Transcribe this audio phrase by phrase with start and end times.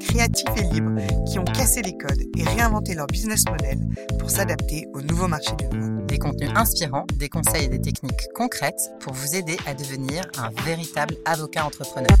[0.00, 1.00] créatifs et libres
[1.30, 3.78] qui ont cassé les codes et réinventé leur business model
[4.18, 5.88] pour s'adapter au nouveau marché du droit.
[6.06, 10.50] Des contenus inspirants, des conseils et des techniques concrètes pour vous aider à devenir un
[10.62, 12.16] véritable avocat entrepreneur.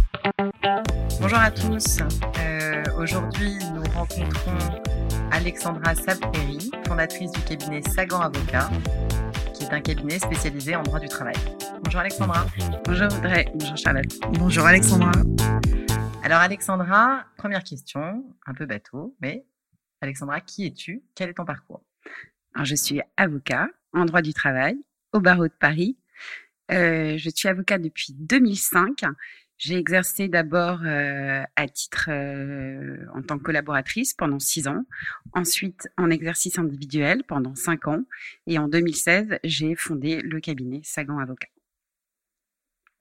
[1.20, 1.98] Bonjour à tous.
[2.38, 4.80] Euh, Aujourd'hui, nous rencontrons
[5.30, 8.70] Alexandra Sabperi, fondatrice du cabinet Sagan Avocat,
[9.52, 11.34] qui est un cabinet spécialisé en droit du travail.
[11.84, 12.46] Bonjour Alexandra.
[12.86, 13.44] Bonjour Audrey.
[13.54, 14.06] Bonjour Charlotte.
[14.32, 15.12] Bonjour Alexandra.
[16.26, 19.46] Alors Alexandra, première question, un peu bateau, mais
[20.00, 21.04] Alexandra, qui es-tu?
[21.14, 21.84] Quel est ton parcours?
[22.52, 24.76] Alors, je suis avocat en droit du travail
[25.12, 25.96] au barreau de Paris.
[26.72, 29.04] Euh, je suis avocat depuis 2005.
[29.56, 34.82] J'ai exercé d'abord euh, à titre euh, en tant que collaboratrice pendant six ans,
[35.32, 38.02] ensuite en exercice individuel pendant cinq ans,
[38.48, 41.50] et en 2016 j'ai fondé le cabinet Sagan Avocat.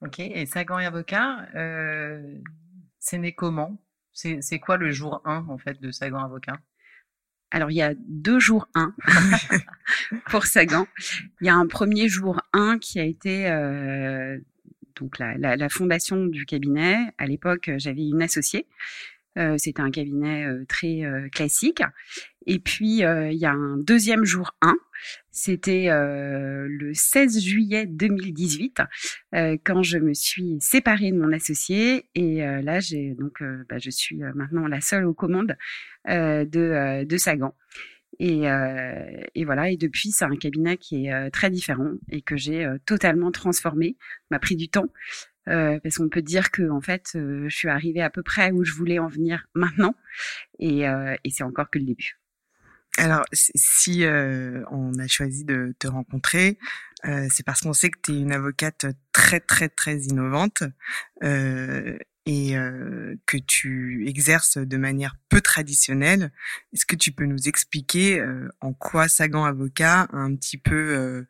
[0.01, 2.21] Ok, et Sagan et Avocat, euh,
[3.05, 3.77] c'est né comment?
[4.13, 6.59] C'est quoi le jour 1 en fait de Sagan Avocat?
[7.51, 8.95] Alors il y a deux jours 1
[10.31, 10.87] pour Sagan.
[11.39, 14.39] Il y a un premier jour 1 qui a été euh,
[14.95, 16.97] donc la, la, la fondation du cabinet.
[17.19, 18.65] À l'époque, j'avais une associée.
[19.57, 21.81] C'était un cabinet très classique.
[22.47, 24.75] Et puis, il y a un deuxième jour 1.
[25.31, 28.81] C'était le 16 juillet 2018,
[29.33, 32.09] euh, quand je me suis séparée de mon associé.
[32.15, 35.57] Et là, j'ai donc, bah, je suis maintenant la seule aux commandes
[36.07, 37.53] de, de Sagan.
[38.19, 38.41] Et,
[39.45, 39.69] voilà.
[39.69, 43.97] Et depuis, c'est un cabinet qui est très différent et que j'ai totalement transformé.
[44.31, 44.87] M'a pris du temps.
[45.47, 48.51] Euh, parce qu'on peut dire que en fait, euh, je suis arrivée à peu près
[48.51, 49.95] où je voulais en venir maintenant,
[50.59, 52.19] et, euh, et c'est encore que le début.
[52.97, 56.57] Alors, si- euh, on a choisi de te rencontrer,
[57.05, 60.63] euh, c'est parce qu'on sait que tu es une avocate très, très, très innovante
[61.23, 62.55] euh, et
[63.27, 66.31] que tu exerces de manière peu traditionnelle.
[66.73, 68.25] Est-ce que tu peux nous expliquer
[68.61, 71.27] en quoi Sagan Avocat a un petit peu,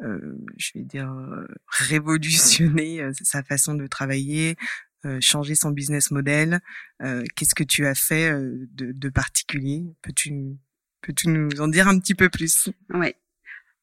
[0.00, 4.56] je vais dire, euh, révolutionné euh, sa façon de travailler,
[5.04, 6.60] euh, changer son business model
[7.02, 9.84] euh, Qu'est-ce que tu as fait euh, de, de particulier?
[10.02, 10.58] Peux-tu
[11.02, 12.70] Peux-tu nous en dire un petit peu plus?
[12.92, 13.14] Ouais.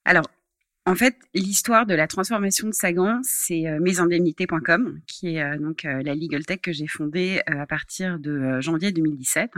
[0.03, 0.29] Alors,
[0.85, 5.85] en fait, l'histoire de la transformation de Sagan, c'est euh, mesindemnités.com, qui est euh, donc
[5.85, 9.51] euh, la legal tech que j'ai fondée euh, à partir de euh, janvier 2017.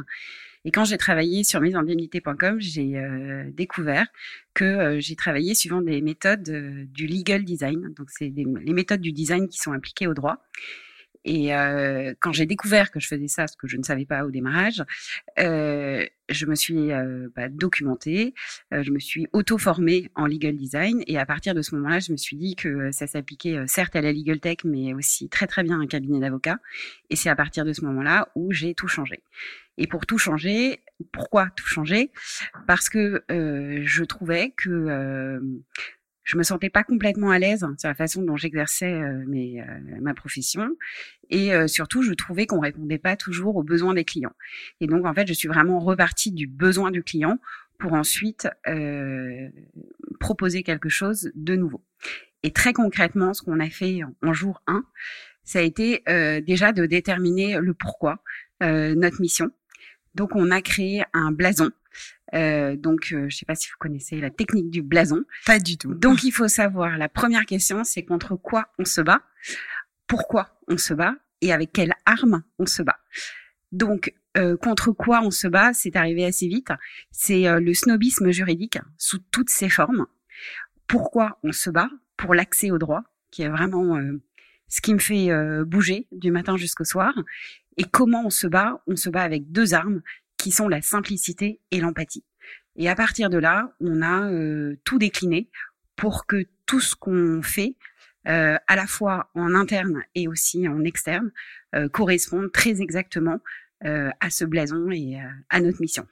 [0.67, 4.05] Et quand j'ai travaillé sur mesindemnités.com, j'ai euh, découvert
[4.53, 7.93] que euh, j'ai travaillé suivant des méthodes euh, du legal design.
[7.95, 10.43] Donc, c'est les méthodes du design qui sont appliquées au droit.
[11.23, 14.25] Et euh, quand j'ai découvert que je faisais ça, ce que je ne savais pas
[14.25, 14.83] au démarrage,
[16.29, 18.33] je me suis euh, bah, documentée,
[18.73, 22.11] euh, je me suis auto-formée en legal design et à partir de ce moment-là, je
[22.11, 25.63] me suis dit que ça s'appliquait certes à la legal tech, mais aussi très très
[25.63, 26.59] bien à un cabinet d'avocats.
[27.09, 29.23] Et c'est à partir de ce moment-là où j'ai tout changé.
[29.77, 32.11] Et pour tout changer, pourquoi tout changer?
[32.65, 35.39] Parce que euh, je trouvais que
[36.27, 40.13] je me sentais pas complètement à l'aise sur la façon dont j'exerçais euh, euh, ma
[40.13, 40.67] profession
[41.29, 44.33] et euh, surtout je trouvais qu'on répondait pas toujours aux besoins des clients.
[44.81, 47.39] Et donc en fait, je suis vraiment repartie du besoin du client
[47.79, 49.47] pour ensuite euh,
[50.19, 51.81] proposer quelque chose de nouveau.
[52.43, 54.83] Et très concrètement, ce qu'on a fait en, en jour 1,
[55.45, 58.21] ça a été euh, déjà de déterminer le pourquoi,
[58.63, 59.49] euh, notre mission.
[60.13, 61.71] Donc on a créé un blason.
[62.33, 65.23] Euh, donc euh, je sais pas si vous connaissez la technique du blason.
[65.45, 65.93] Pas du tout.
[65.93, 69.21] Donc il faut savoir, la première question, c'est contre quoi on se bat,
[70.07, 72.99] pourquoi on se bat et avec quelle arme on se bat.
[73.71, 76.71] Donc euh, contre quoi on se bat, c'est arrivé assez vite.
[77.11, 80.05] C'est euh, le snobisme juridique sous toutes ses formes.
[80.87, 81.89] Pourquoi on se bat?
[82.17, 84.21] Pour l'accès au droit, qui est vraiment euh,
[84.67, 87.13] ce qui me fait euh, bouger du matin jusqu'au soir.
[87.77, 88.81] Et comment on se bat?
[88.87, 90.01] On se bat avec deux armes
[90.37, 92.23] qui sont la simplicité et l'empathie.
[92.75, 95.49] Et à partir de là, on a euh, tout décliné
[95.95, 97.75] pour que tout ce qu'on fait,
[98.27, 101.31] euh, à la fois en interne et aussi en externe,
[101.75, 103.39] euh, corresponde très exactement
[103.85, 106.07] euh, à ce blason et euh, à notre mission.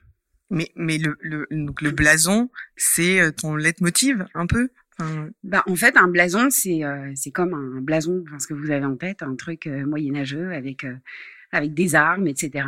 [0.49, 4.69] Mais, mais le, le, donc le blason, c'est euh, ton leitmotiv, un peu?
[4.99, 8.53] Enfin, Bah, en fait, un blason, c'est euh, c'est comme un blason, enfin, ce que
[8.53, 10.95] vous avez en tête, un truc euh, moyenâgeux avec euh,
[11.51, 12.67] avec des armes, etc.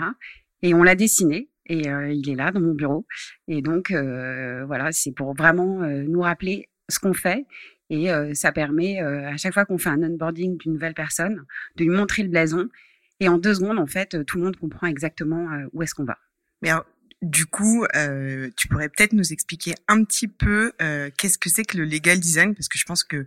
[0.61, 3.05] Et on l'a dessiné et il est là dans mon bureau.
[3.47, 7.45] Et donc voilà, c'est pour vraiment nous rappeler ce qu'on fait
[7.89, 11.43] et ça permet à chaque fois qu'on fait un onboarding d'une nouvelle personne
[11.75, 12.69] de lui montrer le blason
[13.19, 16.17] et en deux secondes en fait tout le monde comprend exactement où est-ce qu'on va.
[16.61, 16.71] Mais
[17.21, 21.63] du coup, euh, tu pourrais peut-être nous expliquer un petit peu euh, qu'est-ce que c'est
[21.63, 23.25] que le legal design, parce que je pense que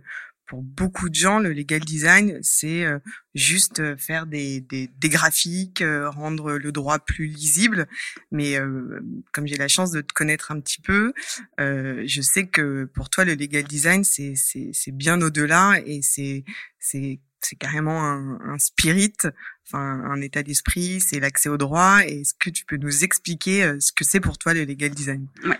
[0.51, 2.99] pour beaucoup de gens, le legal design, c'est euh,
[3.35, 7.87] juste faire des, des, des graphiques, rendre le droit plus lisible.
[8.31, 8.57] Mais
[9.31, 11.13] comme j'ai la chance de te connaître un petit peu,
[11.57, 16.43] je sais que pour toi, le legal design, c'est bien au-delà et c'est
[17.41, 19.13] c'est carrément un, spirit,
[19.67, 21.99] enfin un état d'esprit, c'est l'accès au droit.
[22.05, 25.27] Est-ce que tu peux nous expliquer euh, ce que c'est pour toi le legal design?
[25.43, 25.57] Ouais.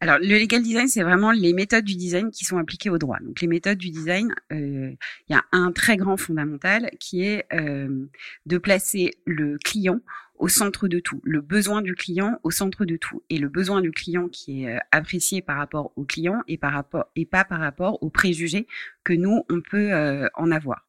[0.00, 3.18] Alors le legal design, c'est vraiment les méthodes du design qui sont appliquées au droit.
[3.20, 4.92] Donc les méthodes du design, euh,
[5.28, 8.06] il y a un très grand fondamental qui est euh,
[8.46, 10.00] de placer le client
[10.36, 13.80] au centre de tout, le besoin du client au centre de tout, et le besoin
[13.80, 17.58] du client qui est apprécié par rapport au client et par rapport et pas par
[17.58, 18.68] rapport aux préjugés
[19.02, 19.90] que nous on peut
[20.34, 20.87] en avoir.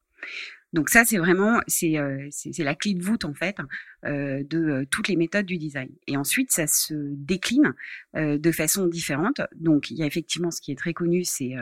[0.71, 3.57] Donc ça, c'est vraiment euh, c'est la clé de voûte en fait
[4.05, 5.89] euh, de euh, toutes les méthodes du design.
[6.05, 7.73] Et ensuite, ça se décline
[8.15, 9.41] de façon différente.
[9.55, 11.55] Donc il y a effectivement ce qui est très connu, c'est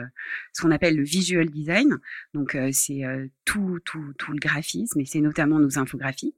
[0.52, 1.98] ce qu'on appelle le visual design.
[2.34, 3.02] Donc c'est
[3.44, 6.34] tout tout tout le graphisme et c'est notamment nos infographies.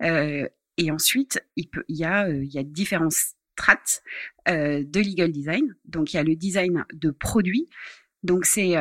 [0.00, 4.02] et ensuite, il y a il y a différents strates
[4.46, 5.74] de legal design.
[5.84, 7.68] Donc il y a le design de produits.
[8.22, 8.76] Donc c'est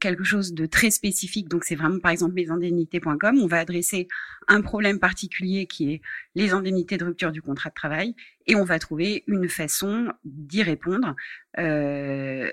[0.00, 1.48] quelque chose de très spécifique.
[1.48, 3.38] Donc, c'est vraiment, par exemple, mesindemnités.com.
[3.40, 4.08] On va adresser
[4.48, 6.02] un problème particulier qui est
[6.34, 8.14] les indemnités de rupture du contrat de travail
[8.46, 11.14] et on va trouver une façon d'y répondre
[11.58, 12.50] euh,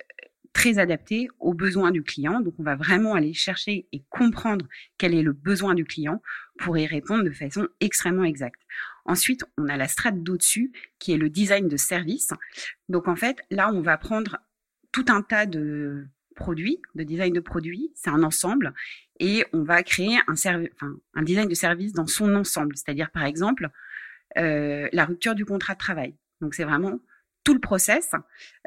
[0.53, 2.41] très adaptée aux besoins du client.
[2.41, 4.67] Donc, on va vraiment aller chercher et comprendre
[4.97, 6.21] quel est le besoin du client
[6.59, 8.61] pour y répondre de façon extrêmement exacte.
[9.05, 12.29] Ensuite, on a la strate d'au-dessus qui est le design de service.
[12.87, 14.37] Donc, en fait, là, on va prendre
[14.91, 18.73] tout un tas de produit, de design de produit, c'est un ensemble
[19.19, 22.75] et on va créer un, enfin, un design de service dans son ensemble.
[22.75, 23.69] C'est-à-dire, par exemple,
[24.37, 26.15] euh, la rupture du contrat de travail.
[26.41, 26.99] Donc, c'est vraiment
[27.43, 28.11] tout le process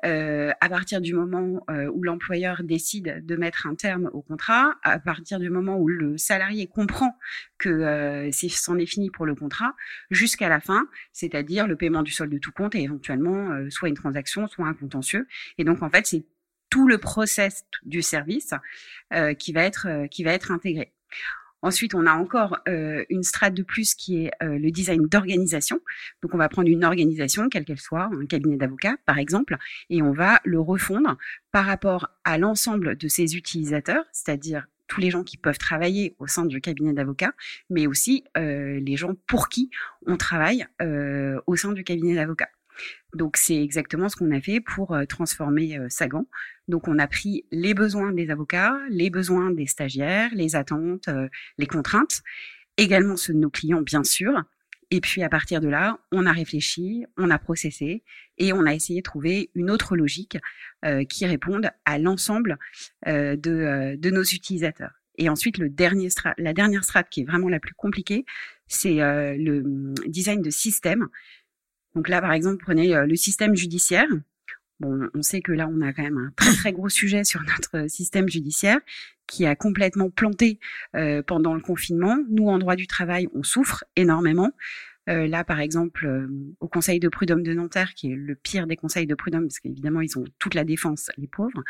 [0.05, 4.75] euh, à partir du moment euh, où l'employeur décide de mettre un terme au contrat,
[4.83, 7.17] à partir du moment où le salarié comprend
[7.59, 9.75] que euh, c'en est fini pour le contrat,
[10.11, 13.89] jusqu'à la fin, c'est-à-dire le paiement du solde de tout compte et éventuellement euh, soit
[13.89, 15.27] une transaction, soit un contentieux.
[15.59, 16.25] Et donc en fait, c'est
[16.71, 18.53] tout le process du service
[19.13, 20.93] euh, qui va être euh, qui va être intégré.
[21.65, 25.81] Ensuite, on a encore euh, une strate de plus qui est le design d'organisation.
[26.23, 29.57] Donc, on va prendre une organisation, quelle qu'elle soit, un cabinet d'avocats, par exemple,
[29.91, 31.17] et on va le refondre
[31.53, 36.27] par rapport à l'ensemble de ses utilisateurs, c'est-à-dire tous les gens qui peuvent travailler au
[36.27, 37.33] sein du cabinet d'avocats,
[37.71, 39.71] mais aussi les gens pour qui
[40.07, 42.51] on travaille au sein du cabinet d'avocats.
[43.15, 46.27] Donc c'est exactement ce qu'on a fait pour euh, transformer euh, Sagan.
[46.69, 51.29] Donc on a pris les besoins des avocats, les besoins des stagiaires, les attentes, euh,
[51.59, 52.23] les contraintes,
[52.77, 54.43] également ceux de nos clients bien sûr.
[54.91, 58.05] Et puis à partir de là, on a réfléchi, on a processé
[58.39, 60.39] et on a essayé de trouver une autre logique
[61.09, 62.59] qui réponde à l'ensemble
[63.07, 64.93] de, de nos utilisateurs.
[65.17, 68.27] Et ensuite, le dernier la dernière strate qui est vraiment la plus compliquée,
[68.69, 71.09] c'est le hum, design de système.
[71.95, 74.09] Donc là, par exemple, prenez euh, le système judiciaire.
[74.81, 77.43] Bon, on sait que là, on a quand même un très très gros sujet sur
[77.43, 78.81] notre système judiciaire
[79.27, 80.59] qui a complètement planté
[80.95, 82.17] euh, pendant le confinement.
[82.29, 84.51] Nous, en droit du travail, on souffre énormément.
[85.09, 86.27] Euh, là, par exemple, euh,
[86.61, 89.61] au Conseil de prud'homme de Nanterre, qui est le pire des conseils de prud'homme, parce
[89.61, 91.63] qu'évidemment, ils ont toute la défense, les pauvres,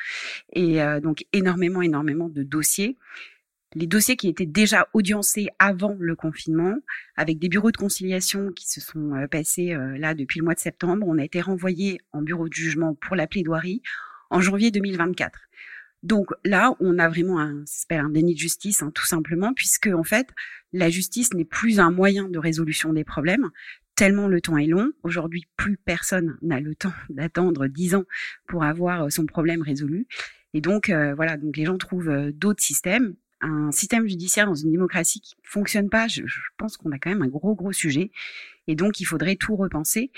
[0.52, 2.96] et donc énormément, énormément de dossiers
[3.74, 6.76] les dossiers qui étaient déjà audiencés avant le confinement,
[7.16, 10.54] avec des bureaux de conciliation qui se sont euh, passés euh, là depuis le mois
[10.54, 13.82] de septembre, on a été renvoyés en bureau de jugement pour la plaidoirie
[14.30, 15.38] en janvier 2024.
[16.02, 20.04] Donc là, on a vraiment un, un déni de justice, hein, tout simplement, puisque en
[20.04, 20.28] fait,
[20.72, 23.50] la justice n'est plus un moyen de résolution des problèmes,
[23.96, 24.92] tellement le temps est long.
[25.02, 28.04] Aujourd'hui, plus personne n'a le temps d'attendre dix ans
[28.46, 30.06] pour avoir son problème résolu.
[30.52, 34.72] Et donc, euh, voilà, donc les gens trouvent d'autres systèmes un système judiciaire dans une
[34.72, 36.22] démocratie qui fonctionne pas, je,
[36.56, 38.10] pense qu'on a quand même un gros gros sujet.
[38.66, 40.10] Et donc il faudrait tout repenser.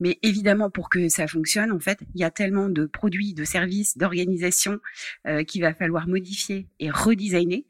[0.00, 3.44] Mais évidemment, pour que ça fonctionne, en fait, il y a tellement de produits, de
[3.44, 4.80] services, d'organisations
[5.28, 7.66] euh, qu'il va falloir modifier et redesigner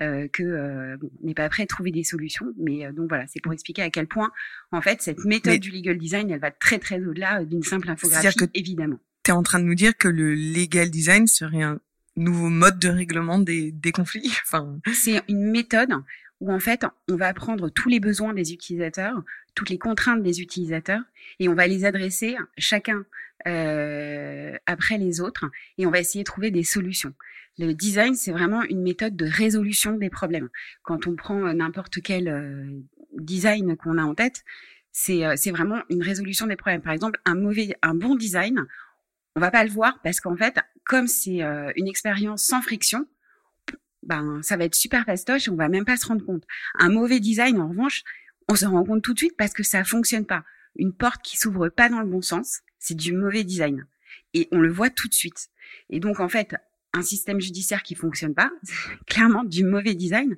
[0.00, 2.46] euh, que euh, on n'est pas prêt à trouver des solutions.
[2.58, 4.32] Mais euh, donc voilà, c'est pour expliquer à quel point,
[4.72, 8.34] en fait, cette méthode du legal design, elle va très très au-delà d'une simple infographie,
[8.34, 8.98] que évidemment.
[9.22, 11.78] Tu es en train de nous dire que le legal design serait un
[12.16, 14.30] nouveau mode de règlement des, des conflits.
[14.44, 15.92] Enfin, c'est une méthode
[16.40, 19.22] où en fait on va prendre tous les besoins des utilisateurs,
[19.54, 21.02] toutes les contraintes des utilisateurs,
[21.38, 23.04] et on va les adresser chacun
[23.46, 25.46] euh, après les autres,
[25.78, 27.14] et on va essayer de trouver des solutions.
[27.58, 30.48] Le design, c'est vraiment une méthode de résolution des problèmes.
[30.82, 32.80] Quand on prend euh, n'importe quel euh,
[33.18, 34.44] design qu'on a en tête,
[34.90, 36.82] c'est c'est vraiment une résolution des problèmes.
[36.82, 38.66] Par exemple, un mauvais, un bon design,
[39.36, 41.40] on va pas le voir parce qu'en fait, comme c'est
[41.76, 43.06] une expérience sans friction,
[44.02, 46.44] ben ça va être super fastoche et on va même pas se rendre compte.
[46.78, 48.02] Un mauvais design, en revanche,
[48.48, 50.44] on se rend compte tout de suite parce que ça fonctionne pas.
[50.76, 53.86] Une porte qui s'ouvre pas dans le bon sens, c'est du mauvais design.
[54.34, 55.48] Et on le voit tout de suite.
[55.90, 56.56] Et donc, en fait,
[56.92, 58.50] un système judiciaire qui fonctionne pas,
[59.06, 60.36] clairement du mauvais design.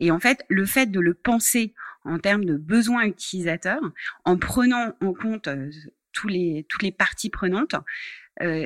[0.00, 3.92] Et en fait, le fait de le penser en termes de besoins utilisateurs,
[4.24, 5.70] en prenant en compte euh,
[6.12, 7.78] toutes les parties prenantes, euh,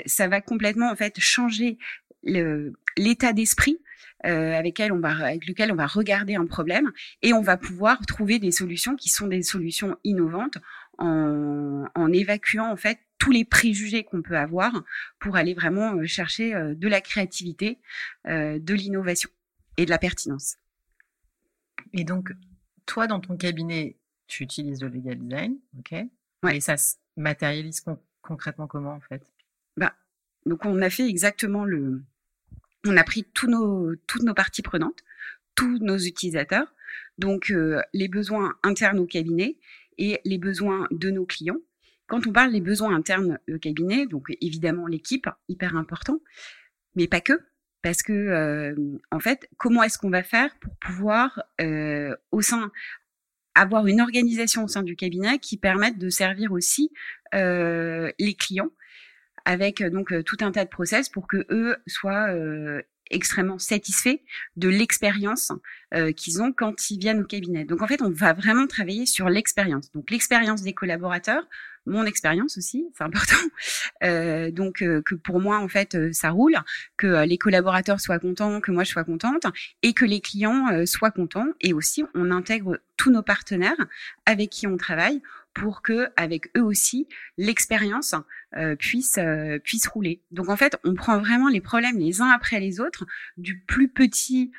[0.07, 1.79] ça va complètement en fait changer
[2.23, 3.79] l'état d'esprit
[4.25, 6.93] euh, avec, on va, avec lequel on va regarder un problème
[7.23, 10.59] et on va pouvoir trouver des solutions qui sont des solutions innovantes
[10.99, 14.85] en, en évacuant en fait tous les préjugés qu'on peut avoir
[15.21, 17.79] pour aller vraiment euh, chercher euh, de la créativité,
[18.25, 19.31] de l'innovation
[19.77, 20.57] et de la pertinence.
[21.93, 22.33] Et donc,
[22.87, 23.97] toi, dans ton cabinet,
[24.27, 25.95] tu utilises le legal design, ok?
[26.43, 26.57] Ouais.
[26.57, 27.85] Et ça se matérialise
[28.23, 29.23] concrètement comment, en fait?
[29.77, 29.95] Bah,
[30.45, 32.03] Donc, on a fait exactement le,
[32.87, 34.99] on a pris tous nos, toutes nos parties prenantes,
[35.55, 36.75] tous nos utilisateurs,
[37.19, 39.57] donc euh, les besoins internes au cabinet
[39.99, 41.59] et les besoins de nos clients.
[42.07, 46.21] Quand on parle des besoins internes au cabinet, donc évidemment l'équipe, hyper important,
[46.95, 47.41] mais pas que,
[47.83, 48.75] parce que euh,
[49.11, 52.71] en fait, comment est-ce qu'on va faire pour pouvoir euh, au sein
[53.55, 56.93] avoir une organisation au sein du cabinet qui permette de servir aussi
[57.33, 58.71] les clients
[59.47, 63.59] avec euh, donc euh, tout un tas de process pour que eux soient euh, extrêmement
[63.59, 64.19] satisfaits
[64.57, 65.53] de l'expérience
[66.17, 67.65] qu'ils ont quand ils viennent au cabinet.
[67.65, 69.93] Donc en fait, on va vraiment travailler sur l'expérience.
[69.93, 71.47] Donc l'expérience des collaborateurs,
[71.87, 73.37] mon expérience aussi, c'est important.
[74.03, 76.57] Euh, donc que pour moi en fait ça roule,
[76.97, 79.47] que les collaborateurs soient contents, que moi je sois contente
[79.83, 81.47] et que les clients soient contents.
[81.61, 83.87] Et aussi on intègre tous nos partenaires
[84.27, 85.23] avec qui on travaille
[85.57, 88.15] pour que avec eux aussi l'expérience
[88.57, 90.21] euh, puisse euh, puisse rouler.
[90.31, 93.07] Donc en fait, on prend vraiment les problèmes les uns après les autres,
[93.39, 94.53] du plus petit,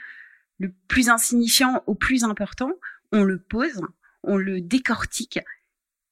[0.60, 2.72] le plus insignifiant au plus important,
[3.12, 3.82] on le pose,
[4.24, 5.40] on le décortique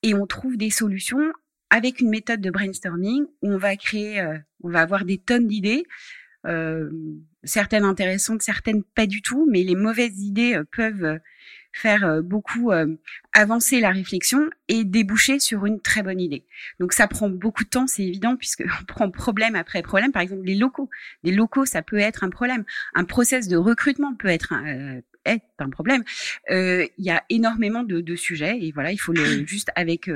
[0.05, 1.33] et on trouve des solutions
[1.69, 5.47] avec une méthode de brainstorming où on va créer, euh, on va avoir des tonnes
[5.47, 5.85] d'idées.
[7.43, 11.19] certaines intéressantes, certaines pas du tout, mais les mauvaises idées peuvent
[11.75, 12.95] faire euh, beaucoup euh,
[13.33, 16.45] avancer la réflexion et déboucher sur une très bonne idée.
[16.79, 20.11] Donc ça prend beaucoup de temps, c'est évident, puisque on prend problème après problème.
[20.11, 20.89] Par exemple, les locaux.
[21.23, 22.63] Les locaux, ça peut être un problème.
[22.93, 26.03] Un process de recrutement peut être un, euh, est un problème.
[26.49, 30.09] Il y a énormément de, de, sujets et voilà, il faut le, juste avec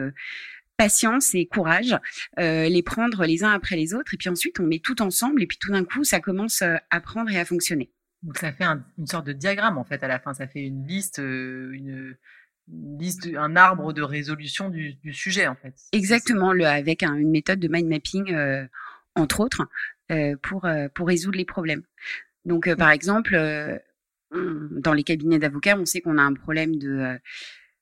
[0.78, 1.96] patience et courage,
[2.38, 5.48] les prendre les uns après les autres, et puis ensuite on met tout ensemble, et
[5.48, 7.92] puis tout d'un coup ça commence à prendre et à fonctionner.
[8.24, 8.66] Donc ça fait
[8.98, 12.18] une sorte de diagramme en fait à la fin, ça fait une liste, euh, une,
[12.68, 15.74] liste, un arbre de résolution du, du sujet en fait.
[15.94, 18.66] Exactement, le, avec une méthode de mind mapping euh,
[19.16, 19.68] entre autres
[20.12, 21.84] euh, pour pour résoudre les problèmes.
[22.46, 23.38] Donc par exemple,
[24.32, 27.18] dans les cabinets d'avocats, on sait qu'on a un problème de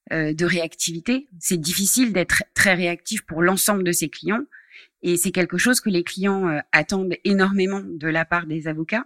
[0.09, 1.27] de réactivité.
[1.37, 4.45] C'est difficile d'être très réactif pour l'ensemble de ses clients.
[5.01, 9.05] Et c'est quelque chose que les clients attendent énormément de la part des avocats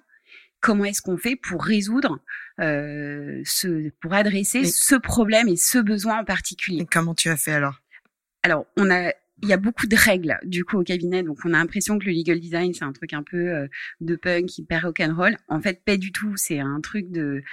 [0.62, 2.20] comment est-ce qu'on fait pour résoudre
[2.60, 6.88] euh, ce, pour adresser ce problème et ce besoin en particulier?
[6.90, 7.82] comment tu as fait alors?
[8.44, 11.54] Alors, on a il y a beaucoup de règles du coup au cabinet, donc on
[11.54, 13.68] a l'impression que le legal design c'est un truc un peu euh,
[14.00, 15.38] de punk hyper rock'n'roll.
[15.48, 16.34] En fait, pas du tout.
[16.38, 17.44] C'est un truc de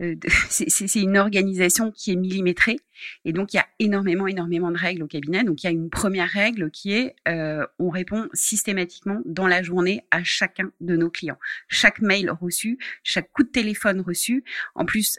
[0.00, 0.16] euh,
[0.48, 2.76] c'est une organisation qui est millimétrée
[3.24, 5.44] et donc il y a énormément énormément de règles au cabinet.
[5.44, 9.62] Donc il y a une première règle qui est euh, on répond systématiquement dans la
[9.62, 11.38] journée à chacun de nos clients.
[11.68, 14.44] Chaque mail reçu, chaque coup de téléphone reçu.
[14.74, 15.18] En plus,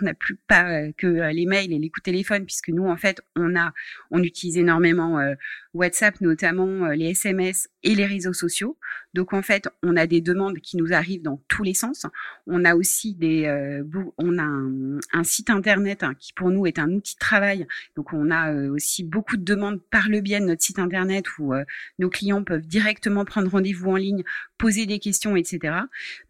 [0.00, 2.86] on n'a plus euh, que euh, les mails et les coups de téléphone puisque nous
[2.86, 5.34] en fait on utilise énormément euh,
[5.74, 8.76] WhatsApp notamment les SMS et les réseaux sociaux.
[9.14, 12.06] Donc en fait on a des demandes qui nous arrivent dans tous les sens.
[12.46, 13.82] On a aussi des
[14.18, 17.66] on a un, site internet hein, qui pour nous est un outil de travail.
[17.96, 21.52] Donc on a aussi beaucoup de demandes par le biais de notre site internet où
[21.98, 24.24] nos clients peuvent directement prendre rendez-vous en ligne,
[24.58, 25.74] poser des questions, etc.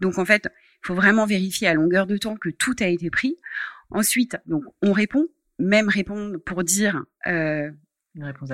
[0.01, 0.49] Donc en fait
[0.83, 3.37] il faut vraiment vérifier à longueur de temps que tout a été pris.
[3.91, 7.71] Ensuite, donc on répond, même répondre pour dire euh,
[8.15, 8.51] une réponse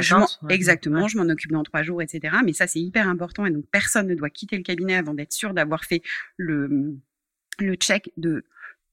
[0.50, 2.36] exactement, je m'en occupe dans trois jours, etc.
[2.44, 5.32] Mais ça c'est hyper important et donc personne ne doit quitter le cabinet avant d'être
[5.32, 6.02] sûr d'avoir fait
[6.36, 6.98] le
[7.58, 8.44] le check de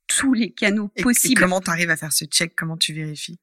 [0.07, 1.39] tous les canaux possibles.
[1.39, 2.55] Et comment tu arrives à faire ce check?
[2.55, 3.39] Comment tu vérifies?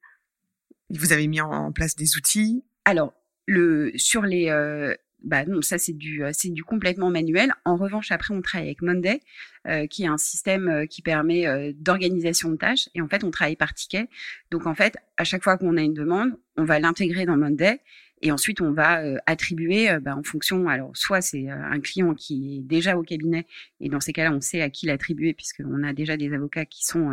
[0.89, 2.63] Vous avez mis en place des outils?
[2.85, 3.13] Alors,
[3.45, 7.53] le, sur les, euh, bah non, ça c'est du c'est du complètement manuel.
[7.65, 9.19] En revanche, après on travaille avec Monday,
[9.67, 12.89] euh, qui est un système euh, qui permet euh, d'organisation de tâches.
[12.95, 14.07] Et en fait, on travaille par ticket.
[14.49, 17.79] Donc en fait, à chaque fois qu'on a une demande, on va l'intégrer dans Monday
[18.23, 20.69] et ensuite, on va euh, attribuer euh, bah, en fonction.
[20.69, 23.47] Alors, soit c'est euh, un client qui est déjà au cabinet,
[23.79, 26.85] et dans ces cas-là, on sait à qui l'attribuer puisqu'on a déjà des avocats qui
[26.85, 27.11] sont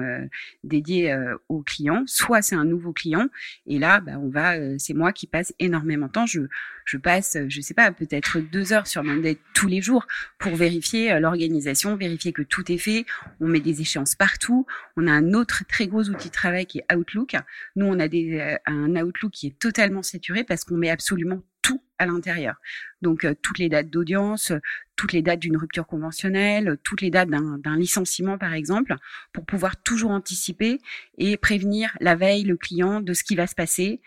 [0.64, 1.16] dédiés
[1.48, 2.02] aux clients.
[2.06, 3.28] Soit c'est un nouveau client,
[3.66, 4.78] et là, bah, on va.
[4.78, 6.26] c'est moi qui passe énormément de temps.
[6.26, 6.42] Je,
[6.84, 10.06] je passe, je sais pas, peut-être deux heures sur Monday tous les jours
[10.38, 13.06] pour vérifier l'organisation, vérifier que tout est fait.
[13.40, 14.66] On met des échéances partout.
[14.96, 17.36] On a un autre très gros outil de travail qui est Outlook.
[17.76, 21.80] Nous, on a des, un Outlook qui est totalement saturé parce qu'on met absolument tout
[21.98, 22.56] à l'intérieur.
[23.02, 24.52] Donc euh, toutes les dates d'audience,
[24.96, 28.96] toutes les dates d'une rupture conventionnelle, toutes les dates d'un licenciement par exemple,
[29.32, 30.80] pour pouvoir toujours anticiper
[31.16, 34.00] et prévenir la veille le client de ce qui va se passer,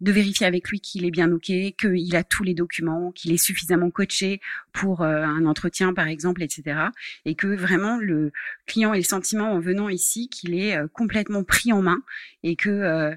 [0.00, 3.36] de vérifier avec lui qu'il est bien ok, qu'il a tous les documents, qu'il est
[3.36, 4.40] suffisamment coaché
[4.72, 6.80] pour euh, un entretien par exemple, etc.
[7.26, 8.32] Et que vraiment le
[8.66, 12.02] client ait le sentiment en venant ici qu'il est euh, complètement pris en main
[12.42, 13.14] et que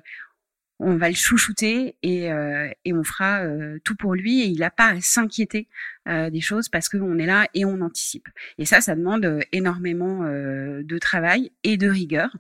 [0.84, 4.60] on va le chouchouter et, euh, et on fera euh, tout pour lui et il
[4.60, 5.68] n'a pas à s'inquiéter
[6.08, 8.28] euh, des choses parce qu'on est là et on anticipe.
[8.58, 12.36] Et ça, ça demande énormément de travail et de rigueur.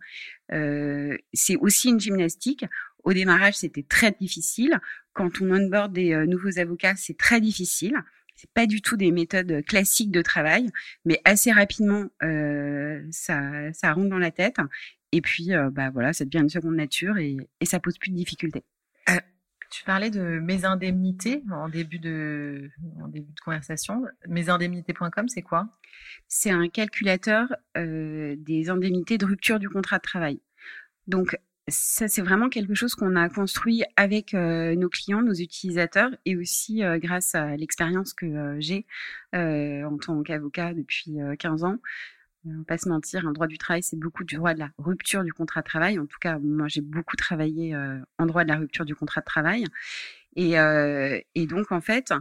[0.50, 2.66] c'est aussi une gymnastique.
[3.04, 4.80] Au démarrage, c'était très difficile.
[5.14, 7.96] Quand on onboard des nouveaux avocats, c'est très difficile.
[8.36, 10.70] C'est pas du tout des méthodes classiques de travail,
[11.06, 12.10] mais assez rapidement,
[13.12, 14.60] ça, ça rentre dans la tête
[15.13, 18.10] et puis, euh, bah voilà, ça devient une seconde nature et, et ça pose plus
[18.10, 18.63] de difficultés.
[19.10, 19.20] Euh,
[19.70, 24.05] tu parlais de mes indemnités en début de, en début de conversation.
[24.27, 25.70] Mesindemnités.com, c'est quoi?
[26.27, 27.46] C'est un calculateur
[27.77, 30.41] euh, des indemnités de rupture du contrat de travail.
[31.05, 36.36] Donc, ça, c'est vraiment quelque chose qu'on a construit avec nos clients, nos utilisateurs, et
[36.36, 38.86] aussi grâce à l'expérience que j'ai
[39.32, 41.77] en tant qu'avocat depuis 15 ans.
[42.46, 44.70] On va pas se mentir, un droit du travail, c'est beaucoup du droit de la
[44.77, 45.98] rupture du contrat de travail.
[45.98, 49.22] En tout cas, moi, j'ai beaucoup travaillé euh, en droit de la rupture du contrat
[49.22, 49.66] de travail.
[50.36, 52.14] Et, euh, et donc, en fait,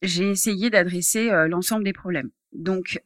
[0.00, 2.30] j'ai essayé d'adresser euh, l'ensemble des problèmes.
[2.52, 3.02] Donc,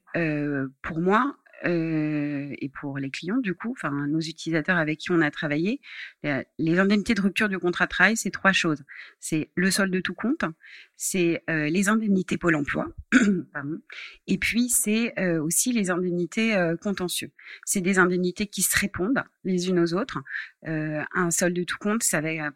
[0.82, 5.20] pour moi, euh, et pour les clients du coup, enfin nos utilisateurs avec qui on
[5.20, 5.80] a travaillé,
[6.22, 8.82] les indemnités de rupture du contrat de travail, c'est trois choses.
[9.20, 10.44] C'est le solde de tout compte,
[10.96, 12.88] c'est euh, les indemnités Pôle Emploi,
[14.26, 17.30] et puis c'est euh, aussi les indemnités contentieux.
[17.64, 20.18] C'est des indemnités qui se répondent les unes aux autres.
[20.64, 22.50] un solde de tout compte, ça va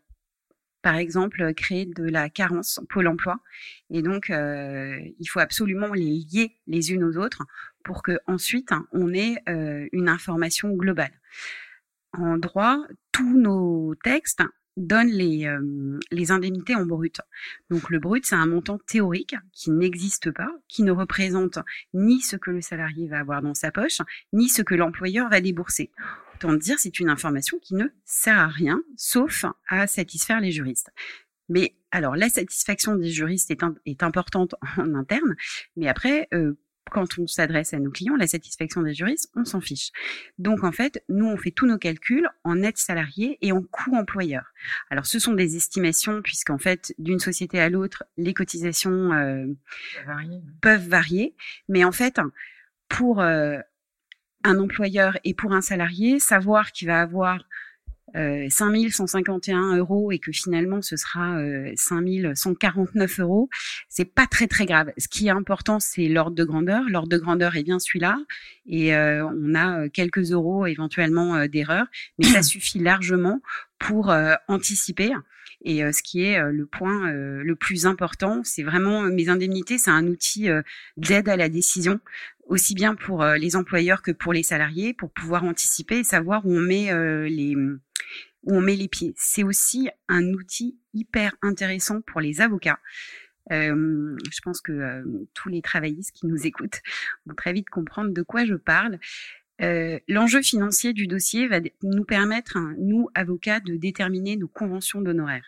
[0.81, 3.41] par exemple, créer de la carence Pôle emploi.
[3.91, 7.45] Et donc, il faut absolument les lier les unes aux autres
[7.89, 11.19] pour que ensuite hein, on ait euh, une information globale.
[12.13, 12.77] En droit,
[13.13, 14.43] tous nos textes
[14.77, 17.23] donnent les, euh, les indemnités en brut.
[17.71, 21.61] Donc le brut, c'est un montant théorique qui n'existe pas, qui ne représente
[21.95, 24.03] ni ce que le salarié va avoir dans sa poche,
[24.35, 25.91] ni ce que l'employeur va débourser.
[26.35, 30.91] Autant dire, c'est une information qui ne sert à rien, sauf à satisfaire les juristes.
[31.49, 35.37] Mais alors, la satisfaction des juristes est, est importante en interne,
[35.75, 36.59] mais après, euh,
[36.91, 39.91] quand on s'adresse à nos clients, la satisfaction des juristes, on s'en fiche.
[40.39, 43.95] Donc en fait, nous, on fait tous nos calculs en net salarié et en coût
[43.95, 44.53] employeur.
[44.91, 49.47] Alors ce sont des estimations puisqu'en fait, d'une société à l'autre, les cotisations euh,
[50.61, 51.35] peuvent varier.
[51.69, 52.21] Mais en fait,
[52.89, 53.59] pour euh,
[54.45, 57.45] un employeur et pour un salarié, savoir qu'il va avoir
[58.17, 63.49] euh, 5151 euros et que finalement ce sera euh, 5149 euros,
[63.89, 64.93] c'est pas très très grave.
[64.97, 66.83] Ce qui est important, c'est l'ordre de grandeur.
[66.89, 68.19] L'ordre de grandeur est bien celui-là
[68.69, 71.87] et euh, on a euh, quelques euros éventuellement euh, d'erreur,
[72.19, 73.41] mais ça suffit largement
[73.79, 74.13] pour
[74.49, 75.13] anticiper.
[75.65, 80.09] Et ce qui est le point le plus important, c'est vraiment mes indemnités, c'est un
[80.09, 80.49] outil
[80.97, 82.01] d'aide à la décision
[82.49, 86.57] aussi bien pour les employeurs que pour les salariés, pour pouvoir anticiper et savoir où
[86.57, 86.91] on met
[87.29, 87.55] les
[88.45, 89.15] où on met les pieds.
[89.17, 92.79] C'est aussi un outil hyper intéressant pour les avocats.
[93.53, 96.81] Euh, je pense que euh, tous les travaillistes qui nous écoutent
[97.27, 98.99] vont très vite comprendre de quoi je parle.
[99.61, 105.03] Euh, L'enjeu financier du dossier va nous permettre, hein, nous, avocats, de déterminer nos conventions
[105.03, 105.47] d'honoraires.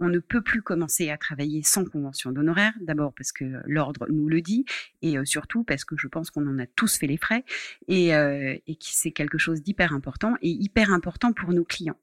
[0.00, 4.28] On ne peut plus commencer à travailler sans convention d'honoraires, d'abord parce que l'ordre nous
[4.28, 4.64] le dit,
[5.02, 7.44] et surtout parce que je pense qu'on en a tous fait les frais,
[7.86, 11.96] et, et que c'est quelque chose d'hyper important, et hyper important pour nos clients.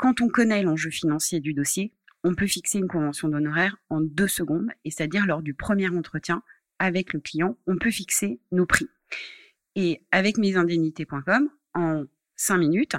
[0.00, 1.92] Quand on connaît l'enjeu financier du dossier,
[2.24, 6.42] on peut fixer une convention d'honoraires en deux secondes, et c'est-à-dire lors du premier entretien
[6.78, 8.88] avec le client, on peut fixer nos prix.
[9.76, 12.96] Et avec mesindemnités.com, en cinq minutes,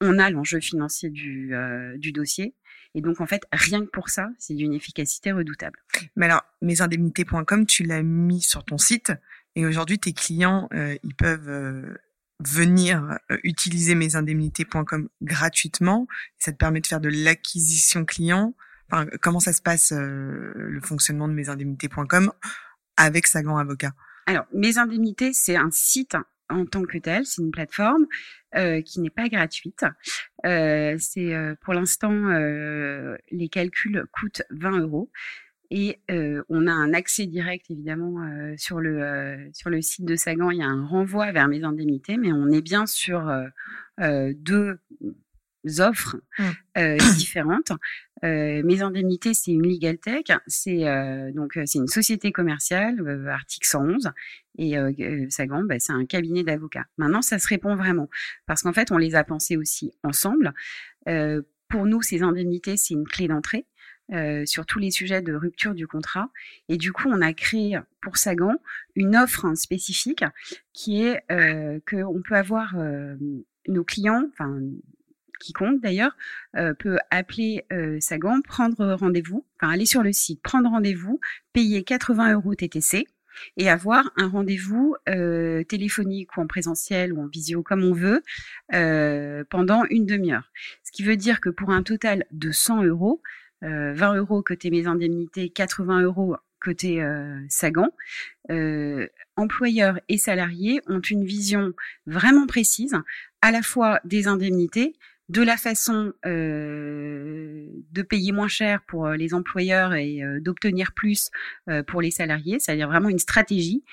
[0.00, 1.54] on a l'enjeu financier du,
[1.98, 2.56] du dossier.
[2.96, 5.78] Et donc, en fait, rien que pour ça, c'est d'une efficacité redoutable.
[6.16, 9.12] Mais alors, mesindemnités.com, tu l'as mis sur ton site.
[9.54, 11.96] Et aujourd'hui, tes clients, ils peuvent
[12.40, 16.06] venir utiliser mesindemnités.com gratuitement.
[16.38, 18.54] Ça te permet de faire de l'acquisition client.
[18.90, 22.32] Enfin, comment ça se passe le fonctionnement de mesindemnités.com
[22.96, 23.92] avec Sagan Avocat?
[24.26, 26.16] Alors, Mes Indemnités, c'est un site
[26.48, 28.06] en tant que tel, c'est une plateforme
[28.54, 29.84] euh, qui n'est pas gratuite.
[30.44, 32.10] Euh, c'est euh, pour l'instant
[33.30, 35.10] les calculs coûtent 20 euros
[35.70, 35.98] et
[36.48, 38.16] on a un accès direct évidemment
[38.56, 40.50] sur le sur le site de Sagan.
[40.50, 43.32] Il y a un renvoi vers mes indemnités, mais on est bien sur
[43.98, 44.78] deux
[45.78, 46.42] offres mmh.
[46.78, 47.72] euh, différentes.
[48.24, 53.66] Euh, mes indemnités, c'est une legal tech, c'est euh, donc c'est une société commerciale, article
[53.66, 54.10] 111,
[54.56, 54.76] et
[55.30, 56.86] Sagan, bah, c'est un cabinet d'avocats.
[56.96, 58.08] Maintenant, ça se répond vraiment
[58.46, 60.52] parce qu'en fait, on les a pensés aussi ensemble.
[61.68, 63.66] pour nous, ces indemnités, c'est une clé d'entrée.
[64.44, 66.30] Sur tous les sujets de rupture du contrat.
[66.68, 68.54] Et du coup, on a créé pour Sagan
[68.94, 70.24] une offre spécifique
[70.72, 72.74] qui est euh, qu'on peut avoir
[73.66, 74.60] nos clients, enfin
[75.44, 76.16] quiconque d'ailleurs,
[76.56, 81.20] euh, peut appeler euh, Sagan, prendre rendez-vous, enfin aller sur le site, prendre rendez-vous,
[81.52, 83.06] payer 80 euros TTC
[83.56, 88.22] et avoir un rendez-vous euh, téléphonique ou en présentiel ou en visio comme on veut
[89.50, 90.50] pendant une demi-heure.
[90.84, 93.20] Ce qui veut dire que pour un total de 100 euros,
[93.64, 97.04] 20 euros côté mes indemnités, 80 euros côté
[97.48, 97.88] Sagan,
[99.36, 101.72] employeurs et salariés ont une vision
[102.06, 102.94] vraiment précise
[103.42, 104.94] à la fois des indemnités,
[105.28, 110.92] de la façon euh, de payer moins cher pour euh, les employeurs et euh, d'obtenir
[110.92, 111.30] plus
[111.86, 113.84] pour les salariés, c'est-à-dire vraiment une stratégie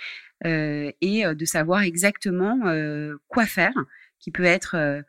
[0.44, 2.60] et de savoir exactement
[3.28, 3.74] quoi faire,
[4.20, 5.04] qui peut être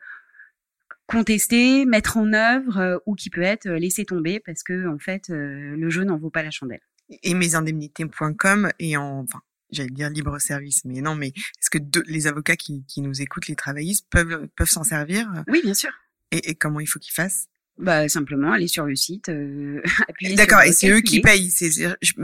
[1.07, 5.89] contesté, mettre en œuvre ou qui peut être laissé tomber parce que en fait le
[5.89, 6.81] jeu n'en vaut pas la chandelle.
[7.23, 9.41] Et mesindemnités.com et en enfin
[9.73, 13.47] j'allais dire libre service, mais non, mais est-ce que les avocats qui, qui, nous écoutent,
[13.47, 15.91] les travaillistes, peuvent, peuvent s'en servir Oui, bien sûr.
[16.31, 17.47] Et, comment il faut qu'ils fassent?
[17.79, 19.29] Bah simplement aller sur le site.
[19.29, 19.81] Euh,
[20.35, 21.49] D'accord, et c'est eux qui payent.
[21.49, 21.69] C'est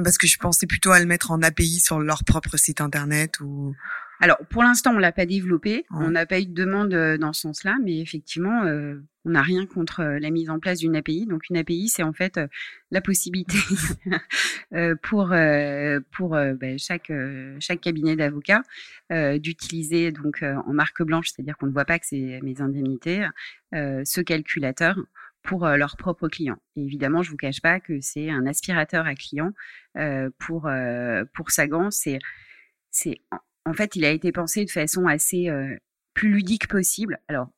[0.03, 3.39] parce que je pensais plutôt à le mettre en API sur leur propre site internet
[3.39, 3.75] ou.
[4.21, 7.31] Alors pour l'instant on l'a pas développé, on n'a pas eu de demande euh, dans
[7.31, 10.97] ce sens-là, mais effectivement euh, on n'a rien contre euh, la mise en place d'une
[10.97, 11.25] API.
[11.25, 12.37] Donc une API c'est en fait
[12.91, 13.57] la possibilité
[15.03, 15.33] pour
[16.11, 17.11] pour bah, chaque
[17.59, 18.63] chaque cabinet d'avocats
[19.09, 23.25] d'utiliser donc en marque blanche, c'est-à-dire qu'on ne voit pas que c'est mes indemnités,
[23.71, 24.97] ce calculateur
[25.49, 26.59] pour leurs propres clients.
[26.75, 29.51] Et évidemment, je vous cache pas que c'est un aspirateur à clients
[30.37, 30.69] pour
[31.33, 31.89] pour Sagan.
[31.89, 32.19] C'est
[32.91, 33.19] c'est
[33.65, 35.49] en fait, il a été pensé de façon assez
[36.13, 37.17] plus ludique possible.
[37.27, 37.49] Alors,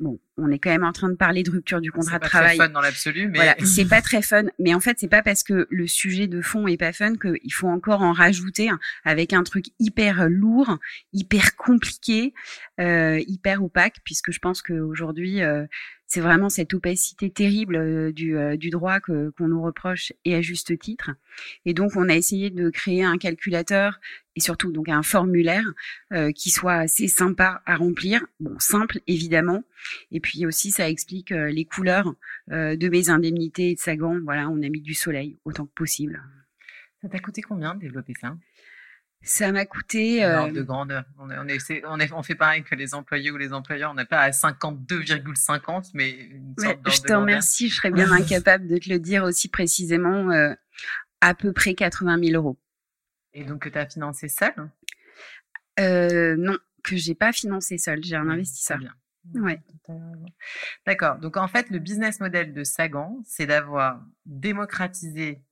[0.00, 2.56] bon, on est quand même en train de parler de rupture du contrat de travail.
[2.56, 4.44] C'est pas très fun dans l'absolu, mais voilà, c'est pas très fun.
[4.58, 7.52] Mais en fait, c'est pas parce que le sujet de fond est pas fun qu'il
[7.52, 8.70] faut encore en rajouter
[9.04, 10.78] avec un truc hyper lourd,
[11.12, 12.34] hyper compliqué,
[12.80, 15.66] euh, hyper opaque, puisque je pense qu'aujourd'hui, euh,
[16.10, 20.34] c'est vraiment cette opacité terrible euh, du, euh, du droit que qu'on nous reproche et
[20.34, 21.12] à juste titre.
[21.64, 24.00] Et donc, on a essayé de créer un calculateur
[24.34, 25.64] et surtout donc un formulaire
[26.12, 29.62] euh, qui soit assez sympa à remplir, bon simple évidemment.
[30.10, 32.14] Et puis aussi, ça explique les couleurs
[32.48, 34.18] de mes indemnités et de Sagan.
[34.24, 36.20] Voilà, on a mis du soleil autant que possible.
[37.02, 38.36] Ça t'a coûté combien de développer ça?
[39.22, 40.24] Ça m'a coûté.
[40.24, 40.50] Euh...
[40.50, 41.04] de grandeur.
[41.18, 43.90] On, est, on, est, on, est, on, fait pareil que les employés ou les employeurs.
[43.90, 47.68] On n'est pas à 52,50, mais une sorte Je te remercie.
[47.68, 50.30] Je serais bien incapable de te le dire aussi précisément.
[50.30, 50.54] Euh,
[51.20, 52.58] à peu près 80 000 euros.
[53.34, 54.54] Et donc que tu as financé seul?
[55.78, 58.02] Euh, Non, que j'ai pas financé seul.
[58.02, 58.78] J'ai un investisseur.
[58.78, 58.94] Bien.
[59.34, 59.60] Ouais.
[60.86, 61.18] D'accord.
[61.18, 65.42] Donc en fait, le business model de Sagan, c'est d'avoir démocratisé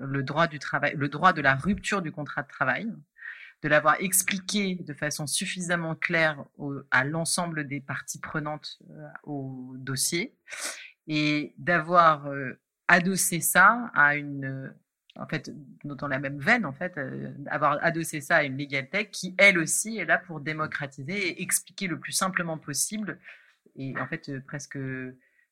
[0.00, 2.92] le droit du travail, le droit de la rupture du contrat de travail,
[3.62, 6.44] de l'avoir expliqué de façon suffisamment claire
[6.90, 10.34] à l'ensemble des parties prenantes euh, au dossier
[11.08, 12.52] et d'avoir euh,
[12.86, 14.72] adossé ça à une
[15.16, 15.50] en fait
[15.82, 19.58] dans la même veine en fait euh, avoir adossé ça à une legal qui elle
[19.58, 23.18] aussi est là pour démocratiser et expliquer le plus simplement possible
[23.74, 24.78] et en fait presque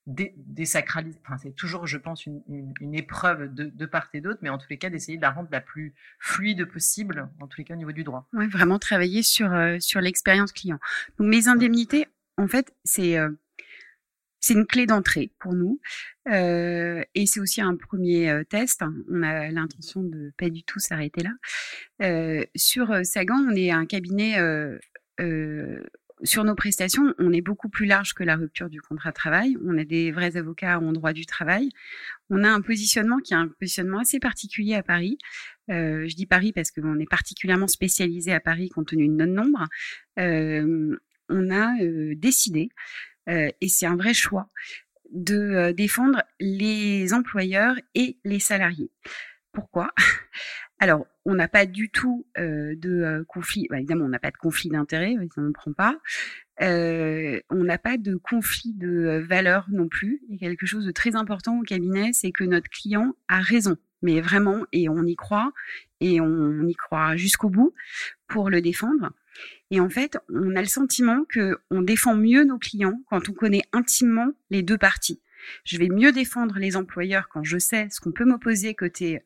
[0.06, 1.18] désacraliser.
[1.24, 2.42] Enfin, c'est toujours, je pense, une,
[2.80, 5.30] une, épreuve de, de, part et d'autre, mais en tous les cas, d'essayer de la
[5.30, 8.28] rendre la plus fluide possible, en tous les cas au niveau du droit.
[8.32, 10.78] Oui, vraiment travailler sur, euh, sur l'expérience client.
[11.18, 13.30] Donc, mes indemnités, en fait, c'est euh,
[14.48, 15.80] une clé d'entrée pour nous.
[16.28, 18.84] Euh, et c'est aussi un premier test.
[19.10, 22.44] On a l'intention de pas du tout s'arrêter là.
[22.54, 24.38] sur Sagan, on est un cabinet
[26.22, 29.56] sur nos prestations, on est beaucoup plus large que la rupture du contrat de travail.
[29.64, 31.68] On a des vrais avocats en droit du travail.
[32.30, 35.18] On a un positionnement qui est un positionnement assez particulier à Paris.
[35.70, 39.32] Euh, je dis Paris parce qu'on est particulièrement spécialisé à Paris compte tenu de notre
[39.32, 39.66] nombre.
[40.18, 40.96] Euh,
[41.28, 42.70] on a euh, décidé,
[43.28, 44.48] et c'est un vrai choix,
[45.10, 48.92] de défendre les employeurs et les salariés.
[49.52, 49.90] Pourquoi?
[50.78, 53.66] Alors, on n'a pas du tout de conflit.
[53.70, 55.98] Bah, évidemment, on n'a pas de conflit d'intérêt, on ne prend pas.
[56.60, 60.22] On n'a pas de conflit de valeur non plus.
[60.28, 63.40] Il y a quelque chose de très important au cabinet, c'est que notre client a
[63.40, 65.52] raison, mais vraiment, et on y croit,
[66.00, 67.74] et on y croit jusqu'au bout
[68.28, 69.12] pour le défendre.
[69.70, 73.32] Et en fait, on a le sentiment que on défend mieux nos clients quand on
[73.32, 75.20] connaît intimement les deux parties.
[75.64, 79.22] Je vais mieux défendre les employeurs quand je sais ce qu'on peut m'opposer côté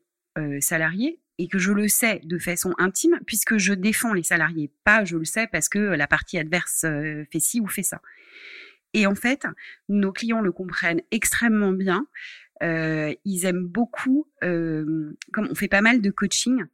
[0.60, 5.07] salarié et que je le sais de façon intime puisque je défends les salariés, pas
[5.07, 8.03] je le sais parce que la partie adverse euh, fait ci ou fait ça.
[8.92, 9.46] Et en fait,
[9.88, 12.07] nos clients le comprennent extrêmement bien.
[12.62, 16.64] Euh, ils aiment beaucoup, euh, comme on fait pas mal de coaching,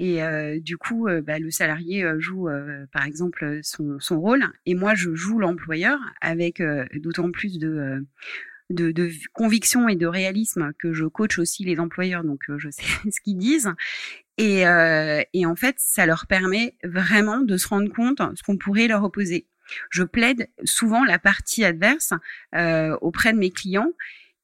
[0.00, 0.20] et
[0.60, 2.48] du coup, bah, le salarié joue,
[2.92, 6.62] par exemple, son, rôle, et moi, je joue l'employeur avec
[6.94, 8.06] d'autant plus de,
[8.70, 12.82] de, de, conviction et de réalisme que je coach aussi les employeurs, donc je sais
[13.10, 13.72] ce qu'ils disent.
[14.36, 14.62] Et,
[15.32, 19.02] et en fait, ça leur permet vraiment de se rendre compte ce qu'on pourrait leur
[19.02, 19.48] opposer.
[19.90, 22.12] Je plaide souvent la partie adverse
[23.00, 23.90] auprès de mes clients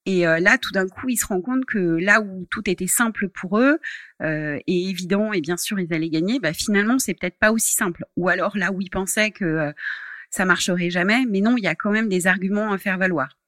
[0.07, 2.87] et euh, là, tout d'un coup, ils se rendent compte que là où tout était
[2.87, 3.79] simple pour eux
[4.23, 7.73] euh, et évident, et bien sûr, ils allaient gagner, bah, finalement, c'est peut-être pas aussi
[7.73, 8.05] simple.
[8.17, 9.73] Ou alors là où ils pensaient que euh,
[10.31, 13.39] ça marcherait jamais, mais non, il y a quand même des arguments à faire valoir.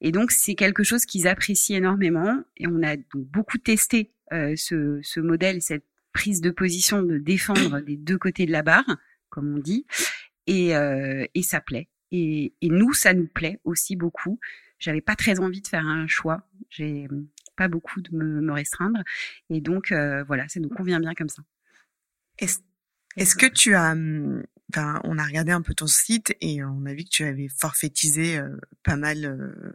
[0.00, 2.42] Et donc, c'est quelque chose qu'ils apprécient énormément.
[2.56, 7.18] Et on a donc beaucoup testé euh, ce, ce modèle, cette prise de position de
[7.18, 8.96] défendre des deux côtés de la barre,
[9.28, 9.86] comme on dit,
[10.46, 11.88] et, euh, et ça plaît.
[12.12, 14.40] Et, et nous, ça nous plaît aussi beaucoup
[14.80, 16.42] j'avais pas très envie de faire un choix.
[16.70, 17.06] J'ai
[17.54, 19.00] pas beaucoup de me, me restreindre.
[19.50, 21.42] Et donc, euh, voilà, ça nous convient bien comme ça.
[22.38, 23.94] Est-ce que tu as,
[24.70, 27.48] enfin, on a regardé un peu ton site et on a vu que tu avais
[27.48, 29.72] forfaitisé euh, pas mal euh,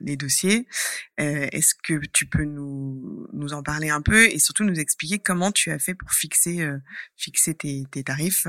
[0.00, 0.66] les dossiers.
[1.20, 5.18] Euh, Est-ce que tu peux nous, nous en parler un peu et surtout nous expliquer
[5.18, 6.78] comment tu as fait pour fixer, euh,
[7.16, 8.46] fixer tes, tes tarifs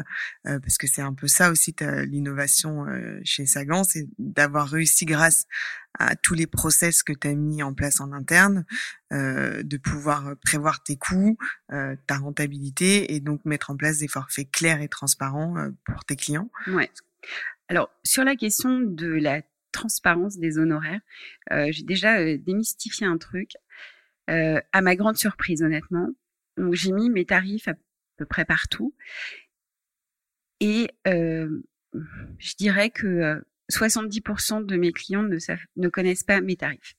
[0.48, 2.86] euh, Parce que c'est un peu ça aussi l'innovation
[3.24, 5.46] chez Sagan, c'est d'avoir réussi grâce
[5.98, 8.66] à tous les process que tu as mis en place en interne,
[9.12, 11.38] euh, de pouvoir prévoir tes coûts,
[11.72, 16.06] euh, ta rentabilité et donc mettre en place des forfaits clairs et transparents euh, pour
[16.06, 16.50] tes clients.
[16.68, 16.90] Ouais.
[17.68, 21.02] Alors sur la question de la transparence des honoraires.
[21.52, 23.52] Euh, j'ai déjà euh, démystifié un truc.
[24.30, 26.10] Euh, à ma grande surprise, honnêtement,
[26.72, 27.74] j'ai mis mes tarifs à
[28.18, 28.94] peu près partout.
[30.60, 36.96] Et je dirais que 70% de mes clients ne connaissent pas mes tarifs.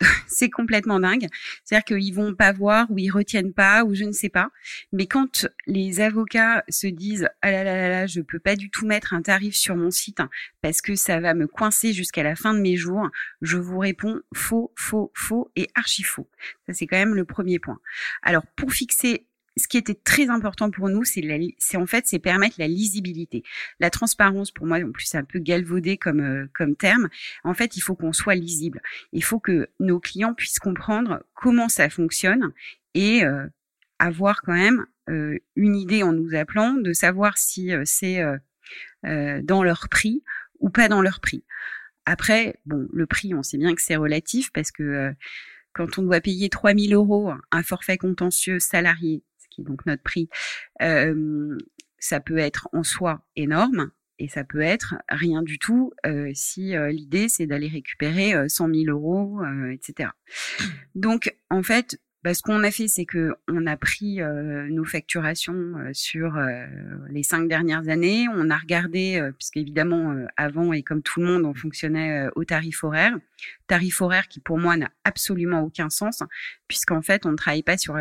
[0.28, 1.26] c'est complètement dingue.
[1.64, 4.50] C'est-à-dire qu'ils vont pas voir ou ils retiennent pas ou je ne sais pas.
[4.92, 8.70] Mais quand les avocats se disent ah là là là là, je peux pas du
[8.70, 10.20] tout mettre un tarif sur mon site
[10.62, 13.08] parce que ça va me coincer jusqu'à la fin de mes jours,
[13.42, 16.28] je vous réponds faux, faux, faux et archi faux.
[16.66, 17.78] Ça c'est quand même le premier point.
[18.22, 19.27] Alors pour fixer
[19.58, 23.42] ce qui était très important pour nous, c'est en fait c'est permettre la lisibilité,
[23.80, 24.50] la transparence.
[24.50, 27.08] Pour moi, en plus, c'est un peu galvaudé comme euh, comme terme.
[27.44, 28.80] En fait, il faut qu'on soit lisible.
[29.12, 32.52] Il faut que nos clients puissent comprendre comment ça fonctionne
[32.94, 33.46] et euh,
[33.98, 38.22] avoir quand même euh, une idée en nous appelant de savoir si c'est
[39.02, 40.22] dans leur prix
[40.60, 41.44] ou pas dans leur prix.
[42.04, 45.14] Après, bon, le prix, on sait bien que c'est relatif parce que
[45.72, 49.22] quand on doit payer 3000 euros un forfait contentieux salarié
[49.58, 50.28] donc notre prix,
[50.80, 53.90] ça peut être en soi énorme
[54.20, 55.92] et ça peut être rien du tout
[56.34, 59.40] si l'idée c'est d'aller récupérer 100 000 euros,
[59.70, 60.10] etc.
[60.94, 64.18] Donc en fait, bah, ce qu'on a fait, c'est que on a pris
[64.70, 66.36] nos facturations sur
[67.10, 68.26] les cinq dernières années.
[68.34, 73.16] On a regardé, puisqu'évidemment avant et comme tout le monde, on fonctionnait au tarif horaire,
[73.68, 76.24] tarif horaire qui pour moi n'a absolument aucun sens,
[76.66, 77.96] puisqu'en fait on ne travaille pas sur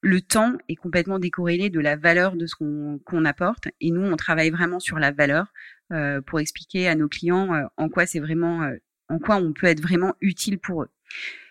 [0.00, 3.68] le temps est complètement décorrélé de la valeur de ce qu'on apporte.
[3.80, 5.52] Et nous, on travaille vraiment sur la valeur
[5.92, 8.76] euh, pour expliquer à nos clients euh, en quoi c'est vraiment, euh,
[9.08, 10.90] en quoi on peut être vraiment utile pour eux.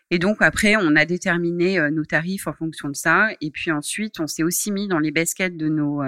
[0.09, 3.27] Et donc après, on a déterminé nos tarifs en fonction de ça.
[3.41, 6.01] Et puis ensuite, on s'est aussi mis dans les baskets de nos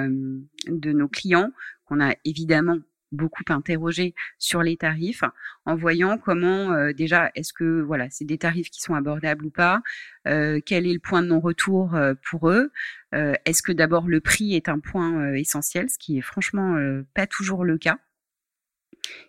[0.68, 1.52] de nos clients
[1.84, 2.78] qu'on a évidemment
[3.12, 5.24] beaucoup interrogé sur les tarifs,
[5.66, 9.50] en voyant comment euh, déjà est-ce que voilà c'est des tarifs qui sont abordables ou
[9.50, 9.82] pas,
[10.28, 12.72] euh, quel est le point de non-retour euh, pour eux,
[13.12, 16.78] est-ce que d'abord le prix est un point essentiel, ce qui est franchement
[17.16, 17.98] pas toujours le cas.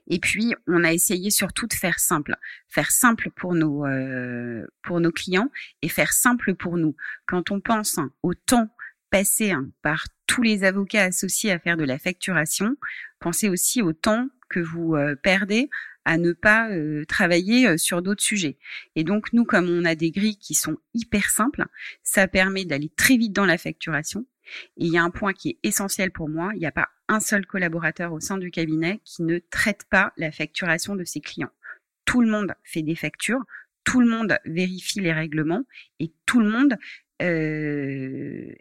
[0.06, 2.36] Et puis, on a essayé surtout de faire simple,
[2.68, 3.86] faire simple pour nos
[4.82, 6.94] pour nos clients et faire simple pour nous.
[7.24, 8.68] Quand on pense au temps
[9.10, 12.76] passé hein, par tous les avocats associés à faire de la facturation,
[13.20, 15.70] pensez aussi au temps que vous euh, perdez
[16.04, 18.56] à ne pas euh, travailler euh, sur d'autres sujets.
[18.96, 21.66] Et donc nous, comme on a des grilles qui sont hyper simples,
[22.02, 24.26] ça permet d'aller très vite dans la facturation.
[24.76, 26.88] Et il y a un point qui est essentiel pour moi, il n'y a pas
[27.08, 31.20] un seul collaborateur au sein du cabinet qui ne traite pas la facturation de ses
[31.20, 31.52] clients.
[32.04, 33.44] Tout le monde fait des factures,
[33.84, 35.64] tout le monde vérifie les règlements
[36.00, 36.76] et tout le monde
[37.22, 38.52] euh,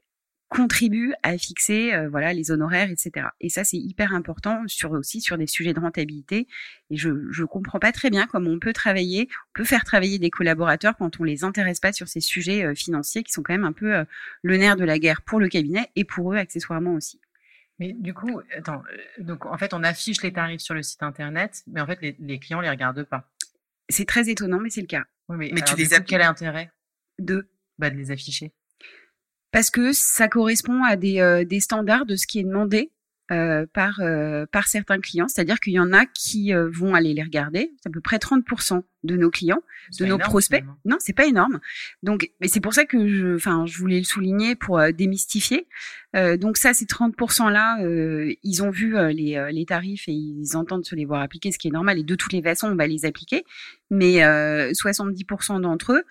[0.49, 5.21] contribue à fixer euh, voilà les honoraires etc et ça c'est hyper important sur aussi
[5.21, 6.47] sur des sujets de rentabilité.
[6.89, 10.17] Et je je comprends pas très bien comment on peut travailler on peut faire travailler
[10.17, 13.53] des collaborateurs quand on les intéresse pas sur ces sujets euh, financiers qui sont quand
[13.53, 14.03] même un peu euh,
[14.41, 17.21] le nerf de la guerre pour le cabinet et pour eux accessoirement aussi.
[17.77, 18.83] Mais du coup attends
[19.19, 22.15] donc en fait on affiche les tarifs sur le site internet mais en fait les,
[22.19, 23.29] les clients les regardent pas.
[23.87, 25.03] C'est très étonnant mais c'est le cas.
[25.29, 26.71] Oui, mais, tu les as quel intérêt
[27.19, 28.51] de bah de les afficher?
[29.51, 32.91] Parce que ça correspond à des, euh, des standards de ce qui est demandé
[33.31, 37.21] euh, par euh, par certains clients, c'est-à-dire qu'il y en a qui vont aller les
[37.21, 37.71] regarder.
[37.79, 39.61] C'est à peu près 30% de nos clients,
[39.99, 40.63] de nos prospects.
[40.83, 41.59] Non, c'est pas énorme.
[42.01, 45.67] Donc, mais c'est pour ça que je, enfin, je voulais le souligner pour démystifier.
[46.13, 47.77] donc ça, ces 30% là,
[48.41, 51.67] ils ont vu les, les tarifs et ils entendent se les voir appliquer, ce qui
[51.67, 51.99] est normal.
[51.99, 53.43] Et de toutes les façons, on va les appliquer.
[53.91, 56.03] Mais 70% d'entre eux,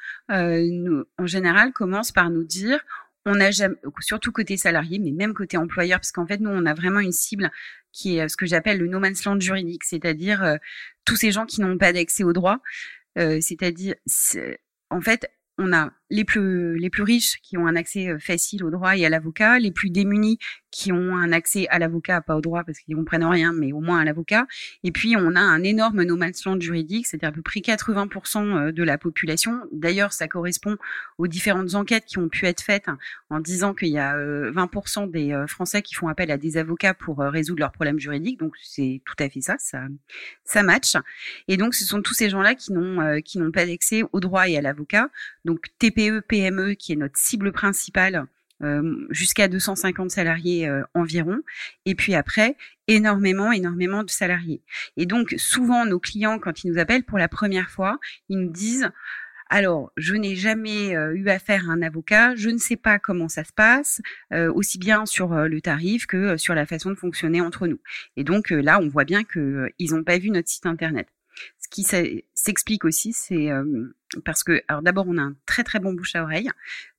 [0.71, 2.79] nous, en général, commencent par nous dire
[3.27, 6.67] on a jamais, surtout côté salarié, mais même côté employeur, parce qu'en fait, nous, on
[6.67, 7.51] a vraiment une cible
[7.93, 10.57] qui est euh, ce que j'appelle le no man's land juridique, c'est-à-dire euh,
[11.05, 12.59] tous ces gens qui n'ont pas d'accès au droit,
[13.19, 13.95] euh, c'est-à-dire,
[14.91, 18.65] en fait, on a les plus les plus riches qui ont un accès euh, facile
[18.65, 20.39] au droit et à l'avocat, les plus démunis
[20.71, 23.81] qui ont un accès à l'avocat, pas au droit parce qu'ils comprennent rien, mais au
[23.81, 24.47] moins à l'avocat.
[24.85, 28.39] Et puis on a un énorme no man's land juridique, c'est-à-dire à peu près 80%
[28.69, 29.61] euh, de la population.
[29.73, 30.77] D'ailleurs, ça correspond
[31.19, 32.87] aux différentes enquêtes qui ont pu être faites
[33.31, 36.95] en disant qu'il y a 20% euh, des Français qui font appel à des avocats
[36.95, 38.39] pour résoudre leurs problèmes juridiques.
[38.39, 39.83] Donc c'est tout à fait ça, ça
[40.45, 40.95] ça match.
[41.49, 44.61] Et donc ce sont tous ces gens-là qui n'ont pas d'accès au droit et à
[44.61, 45.09] l'avocat.
[45.45, 45.67] Donc
[45.99, 48.27] TPE, PME, qui est notre cible principale,
[48.63, 51.41] euh, jusqu'à 250 salariés euh, environ.
[51.87, 52.57] Et puis après,
[52.87, 54.63] énormément, énormément de salariés.
[54.97, 58.51] Et donc, souvent, nos clients, quand ils nous appellent pour la première fois, ils nous
[58.51, 58.91] disent,
[59.51, 63.29] alors, je n'ai jamais euh, eu affaire à un avocat, je ne sais pas comment
[63.29, 64.01] ça se passe,
[64.33, 67.81] aussi bien sur le tarif que sur la façon de fonctionner entre nous.
[68.17, 71.09] Et donc là, on voit bien qu'ils ils n'ont pas vu notre site internet.
[71.71, 71.85] Ce qui
[72.35, 76.23] s'explique aussi, c'est euh, parce que, d'abord, on a un très très bon bouche à
[76.23, 76.51] oreille,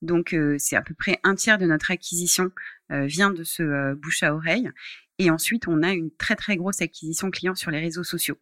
[0.03, 2.51] donc euh, c'est à peu près un tiers de notre acquisition
[2.91, 4.69] euh, vient de ce bouche à oreille,
[5.19, 8.39] et ensuite, on a une très très grosse acquisition client sur les réseaux sociaux.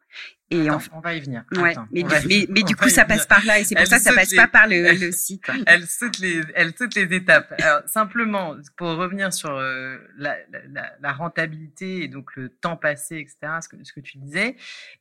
[0.51, 1.43] Et on va y venir.
[1.53, 2.03] Ouais, mais,
[2.49, 4.47] mais, du coup, ça passe par là et c'est pour ça que ça passe pas
[4.47, 5.43] par le, le site.
[5.65, 7.53] Elle saute les, elle saute les étapes.
[7.59, 10.37] Alors, simplement, pour revenir sur euh, la,
[10.69, 14.55] la, la, rentabilité et donc le temps passé, etc., ce que, ce que tu disais,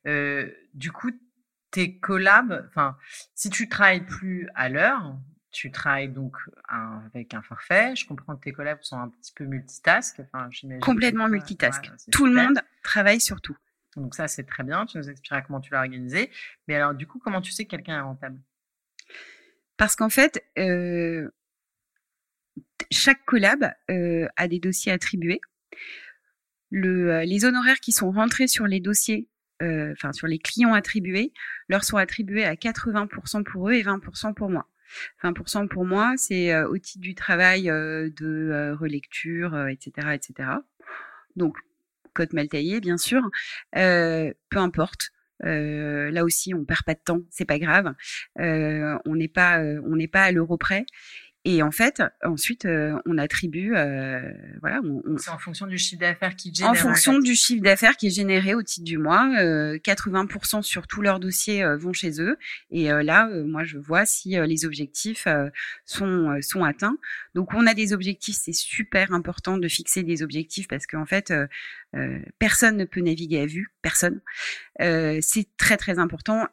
[0.07, 1.11] euh, du coup,
[1.69, 2.97] tes collabs, enfin,
[3.35, 5.15] si tu travailles plus à l'heure,
[5.57, 7.95] tu travailles donc avec un forfait.
[7.95, 10.19] Je comprends que tes collègues sont un petit peu multitask.
[10.19, 10.49] Enfin,
[10.81, 11.89] Complètement multitask.
[12.11, 13.57] tout le monde travaille sur tout.
[13.95, 14.85] Donc ça, c'est très bien.
[14.85, 16.29] Tu nous expliqueras comment tu l'as organisé.
[16.67, 18.39] Mais alors, du coup, comment tu sais que quelqu'un est rentable?
[19.77, 21.27] Parce qu'en fait, euh,
[22.91, 25.41] chaque collab euh, a des dossiers attribués.
[26.69, 29.27] Le, euh, les honoraires qui sont rentrés sur les dossiers,
[29.59, 31.33] enfin sur les clients attribués,
[31.67, 34.67] leur sont attribués à 80% pour eux et 20% pour moi.
[35.23, 40.49] 20% pour moi, c'est euh, au titre du travail euh, de euh, relecture, etc., etc.
[41.35, 41.57] Donc,
[42.13, 43.21] code mal taillé, bien sûr.
[43.71, 45.11] peu importe.
[45.41, 47.93] là aussi, on perd pas de temps, c'est pas grave.
[48.37, 50.85] on n'est pas, on n'est pas à l'euro près.
[51.49, 54.19] Et en fait, ensuite, euh, on attribue, euh,
[54.59, 54.81] voilà.
[54.83, 56.71] On, c'est en fonction du chiffre d'affaires qui génère.
[56.71, 60.87] En fonction du chiffre d'affaires qui est généré au titre du mois, 80% euh, sur
[60.87, 62.37] tous leurs dossiers vont chez eux.
[62.69, 65.25] Et là, moi, je vois si les objectifs
[65.85, 66.97] sont sont atteints.
[67.33, 68.35] Donc, on a des objectifs.
[68.35, 71.31] C'est super important de fixer des objectifs parce qu'en fait,
[72.37, 74.21] personne ne peut naviguer à vue, personne.
[74.79, 76.47] c'est très très important.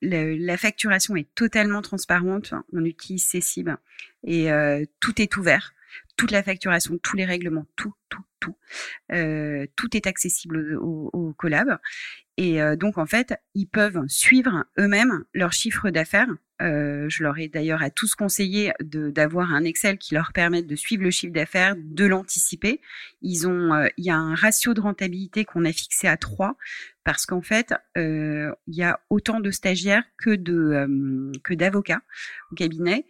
[0.00, 2.54] La, la, facturation est totalement transparente.
[2.72, 3.78] On utilise Cessible
[4.26, 5.72] et euh, tout est ouvert,
[6.16, 8.56] toute la facturation, tous les règlements, tout, tout, tout.
[9.12, 11.78] Euh, tout est accessible au, au collab.
[12.36, 16.28] Et euh, donc, en fait, ils peuvent suivre eux-mêmes leur chiffre d'affaires.
[16.62, 20.76] Euh, je leur ai d'ailleurs à tous conseillé d'avoir un Excel qui leur permette de
[20.76, 22.80] suivre le chiffre d'affaires, de l'anticiper.
[23.22, 26.56] Ils ont, euh, il y a un ratio de rentabilité qu'on a fixé à 3
[27.04, 32.02] parce qu'en fait, il y a autant de stagiaires que de que d'avocats
[32.50, 33.06] au cabinet.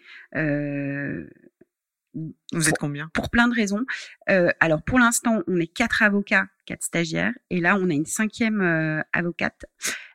[2.53, 3.11] Vous êtes combien?
[3.13, 3.85] Pour plein de raisons.
[4.31, 8.07] Euh, alors pour l'instant, on est quatre avocats, quatre stagiaires, et là on a une
[8.07, 9.67] cinquième euh, avocate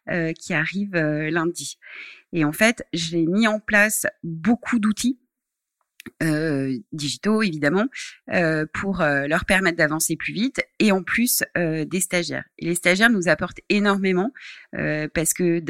[0.10, 1.78] euh, qui arrive euh, lundi.
[2.34, 5.20] Et en fait, j'ai mis en place beaucoup d'outils
[6.24, 7.86] euh, digitaux évidemment
[8.74, 12.46] pour leur permettre d'avancer plus vite et en plus des stagiaires.
[12.58, 14.32] Les stagiaires nous apportent énormément
[14.72, 15.62] parce que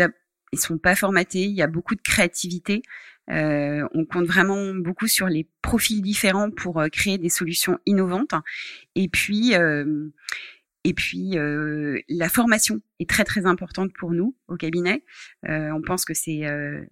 [0.53, 2.81] ils sont pas formatés, il y a beaucoup de créativité.
[3.29, 8.33] Euh, on compte vraiment beaucoup sur les profils différents pour euh, créer des solutions innovantes.
[8.95, 10.09] Et puis, euh,
[10.83, 11.35] et puis
[12.09, 15.03] la formation est très très importante pour nous au cabinet.
[15.43, 16.43] on pense que c'est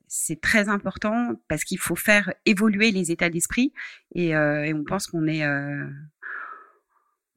[0.07, 3.73] c'est très important parce qu'il faut faire évoluer les états d'esprit
[4.13, 5.43] et, on pense qu'on est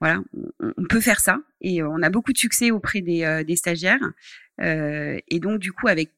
[0.01, 0.21] voilà,
[0.61, 4.13] on, peut faire ça et on a beaucoup de succès auprès des, des stagiaires.
[4.59, 6.11] et donc du coup avec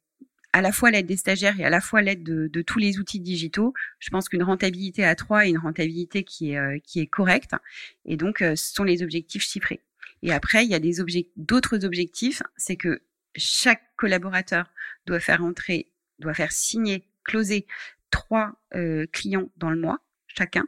[0.55, 3.19] à la fois l'aide des stagiaires et à la fois l'aide de, tous les outils
[3.19, 7.09] digitaux, je pense qu'une rentabilité à 3 est une rentabilité qui est, euh, qui est
[7.09, 7.57] correcte.
[8.05, 9.81] Et donc, euh, ce sont les objectifs chiffrés.
[10.25, 10.95] Et après, il y a des
[11.37, 13.03] d'autres objectifs, c'est que
[13.37, 14.73] chaque collaborateur
[15.07, 17.67] doit faire entrer, doit faire signer, closer
[18.11, 20.65] trois euh, clients dans le mois, chacun.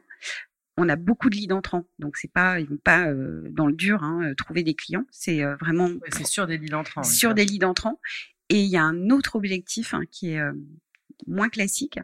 [0.77, 3.11] On a beaucoup de leads entrants, donc c'est pas, ils vont pas
[3.49, 5.05] dans le dur hein, trouver des clients.
[5.09, 7.03] C'est vraiment c'est sur des leads entrants.
[7.03, 7.99] Sur des leads entrants.
[8.49, 10.53] Et il y a un autre objectif hein, qui est euh,
[11.25, 11.99] moins classique.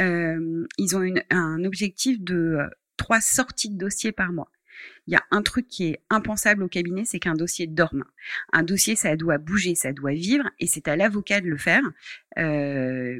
[0.00, 4.50] Euh, ils ont une, un objectif de euh, trois sorties de dossiers par mois.
[5.06, 8.04] Il y a un truc qui est impensable au cabinet, c'est qu'un dossier dorme.
[8.52, 11.82] Un dossier, ça doit bouger, ça doit vivre, et c'est à l'avocat de le faire.
[12.38, 13.18] Euh,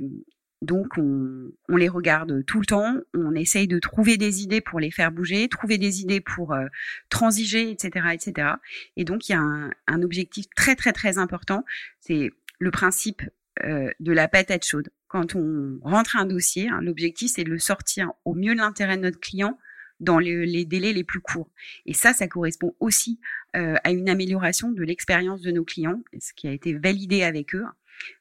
[0.62, 4.80] donc on, on, les regarde tout le temps, on essaye de trouver des idées pour
[4.80, 6.66] les faire bouger, trouver des idées pour euh,
[7.11, 8.48] transiger, etc., etc.
[8.96, 11.64] Et donc il y a un, un objectif très très très important,
[12.00, 13.22] c'est le principe
[13.64, 14.88] euh, de la patate chaude.
[15.09, 18.96] Quand on rentre un dossier, hein, l'objectif c'est de le sortir au mieux de l'intérêt
[18.96, 19.59] de notre client
[20.01, 21.51] dans les, délais les plus courts.
[21.86, 23.20] Et ça, ça correspond aussi
[23.57, 27.55] euh, à une amélioration de l'expérience de nos clients, ce qui a été validé avec
[27.55, 27.64] eux.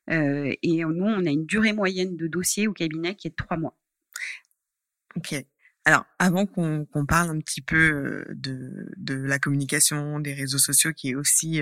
[0.09, 3.36] Euh, et nous, on a une durée moyenne de dossier au cabinet qui est de
[3.36, 3.78] trois mois.
[5.15, 5.36] Ok.
[5.88, 11.09] Alors, avant qu'on parle un petit peu de, de la communication, des réseaux sociaux, qui
[11.09, 11.61] est aussi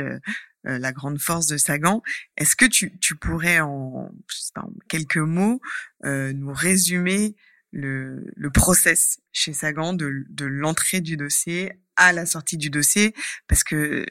[0.65, 2.01] euh, la grande force de Sagan.
[2.37, 4.09] Est-ce que tu, tu pourrais en,
[4.55, 5.59] en quelques mots
[6.05, 7.35] euh, nous résumer
[7.73, 13.13] le, le process chez Sagan de, de l'entrée du dossier à la sortie du dossier
[13.47, 14.05] Parce que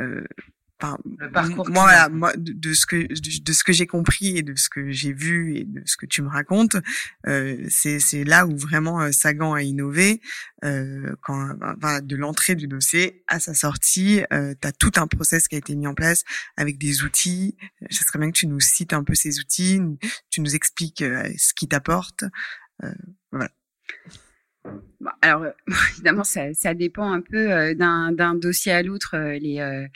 [0.00, 0.24] euh,
[1.18, 4.54] le parcours moi, voilà, moi de, ce que de, ce que j'ai compris et de
[4.54, 6.76] ce que j'ai vu et de ce que tu me racontes,
[7.26, 10.20] euh, c'est c'est là où vraiment euh, Sagan a innové
[10.64, 15.06] euh, quand voilà, de l'entrée du dossier à sa sortie, euh, tu as tout un
[15.06, 16.24] process qui a été mis en place
[16.56, 17.56] avec des outils.
[17.90, 19.80] Ce serait bien que tu nous cites un peu ces outils,
[20.30, 22.24] tu nous expliques euh, ce qui t'apporte.
[22.82, 22.88] Euh,
[23.30, 23.50] voilà.
[25.00, 25.50] Bah, alors, euh,
[25.92, 29.14] évidemment, ça, ça, dépend un peu euh, d'un dossier à l'autre.
[29.16, 29.88] Euh, les,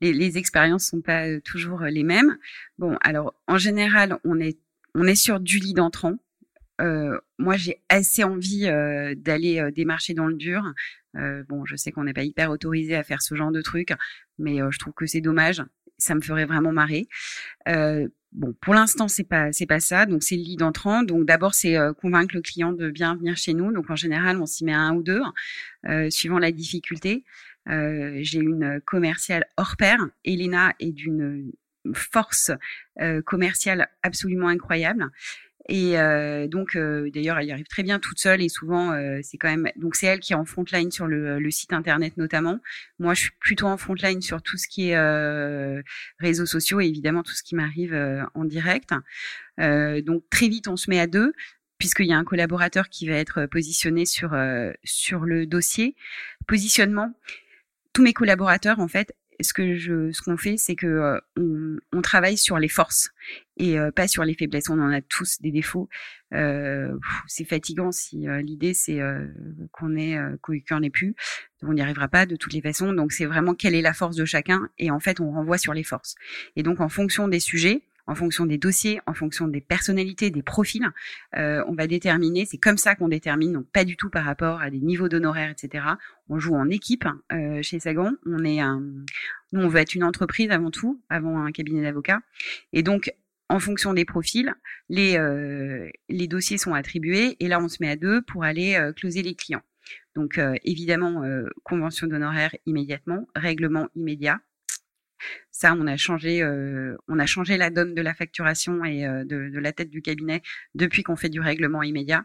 [0.00, 2.38] les, les, expériences sont pas toujours les mêmes.
[2.78, 4.58] Bon, alors, en général, on est,
[4.94, 6.16] on est sur du lead entrant.
[6.80, 10.62] Euh, moi, j'ai assez envie euh, d'aller démarcher dans le dur.
[11.16, 13.92] Euh, bon, je sais qu'on n'est pas hyper autorisé à faire ce genre de truc,
[14.38, 15.62] mais je trouve que c'est dommage.
[15.98, 17.06] Ça me ferait vraiment marrer.
[18.32, 20.06] Bon, pour l'instant, c'est pas c'est pas ça.
[20.06, 21.02] Donc c'est le lead entrant.
[21.02, 23.72] Donc d'abord, c'est euh, convaincre le client de bien venir chez nous.
[23.72, 25.20] Donc en général, on s'y met un ou deux,
[25.86, 27.24] euh, suivant la difficulté.
[27.68, 29.98] Euh, J'ai une commerciale hors pair.
[30.24, 31.52] Elena est d'une
[31.94, 32.52] force
[33.24, 35.10] commerciale absolument incroyable.
[35.68, 39.20] Et euh, donc, euh, d'ailleurs, elle y arrive très bien toute seule et souvent, euh,
[39.22, 39.70] c'est quand même.
[39.76, 42.58] Donc, c'est elle qui est en front line sur le, le, site internet notamment.
[42.98, 45.80] Moi, je suis plutôt en front line sur tout ce qui est euh,
[46.18, 47.94] réseaux sociaux et évidemment tout ce qui m'arrive
[48.34, 48.90] en direct.
[49.58, 51.32] donc, très vite, on se met à deux
[51.78, 54.36] puisqu'il y a un collaborateur qui va être positionné sur
[54.84, 55.94] sur le dossier.
[56.46, 57.12] Positionnement.
[57.92, 62.02] Tous mes collaborateurs, en fait, ce que je, ce qu'on fait, c'est que euh, on,
[62.02, 63.10] travaille sur les forces
[63.56, 64.68] et euh, pas sur les faiblesses.
[64.68, 65.88] On en a tous des défauts.
[66.32, 69.00] Euh, c'est fatigant si l'idée c'est
[69.70, 71.14] qu'on est qu'on n'est plus.
[71.62, 72.92] On n'y arrivera pas de toutes les façons.
[72.92, 75.74] Donc c'est vraiment quelle est la force de chacun et en fait on renvoie sur
[75.74, 76.14] les forces.
[76.56, 80.42] Et donc en fonction des sujets, en fonction des dossiers, en fonction des personnalités, des
[80.42, 80.86] profils.
[81.36, 84.60] Euh, on va déterminer, c'est comme ça qu'on détermine, donc pas du tout par rapport
[84.60, 85.84] à des niveaux d'honoraires, etc.
[86.28, 88.12] On joue en équipe euh, chez Sagan.
[88.26, 88.82] On est un,
[89.52, 92.20] nous, on veut être une entreprise avant tout, avant un cabinet d'avocats.
[92.72, 93.12] Et donc,
[93.48, 94.54] en fonction des profils,
[94.88, 98.76] les, euh, les dossiers sont attribués et là, on se met à deux pour aller
[98.76, 99.62] euh, closer les clients.
[100.14, 104.40] Donc, euh, évidemment, euh, convention d'honoraires immédiatement, règlement immédiat,
[105.50, 109.24] ça, on a changé, euh, on a changé la donne de la facturation et euh,
[109.24, 110.42] de, de, la tête du cabinet
[110.74, 112.24] depuis qu'on fait du règlement immédiat.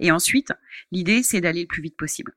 [0.00, 0.52] Et ensuite,
[0.92, 2.32] l'idée, c'est d'aller le plus vite possible.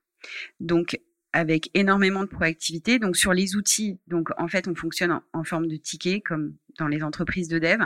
[0.60, 1.00] Donc,
[1.34, 3.00] avec énormément de proactivité.
[3.00, 6.88] Donc, sur les outils, donc en fait, on fonctionne en, forme de ticket, comme dans
[6.88, 7.84] les entreprises de dev,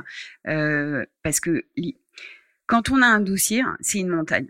[0.47, 1.65] euh, parce que
[2.67, 4.47] quand on a un dossier, c'est une montagne.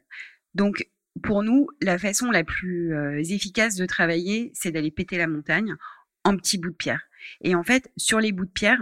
[0.53, 0.87] Donc,
[1.23, 5.75] pour nous, la façon la plus euh, efficace de travailler, c'est d'aller péter la montagne
[6.23, 7.01] en petits bouts de pierre.
[7.41, 8.81] Et en fait, sur les bouts de pierre,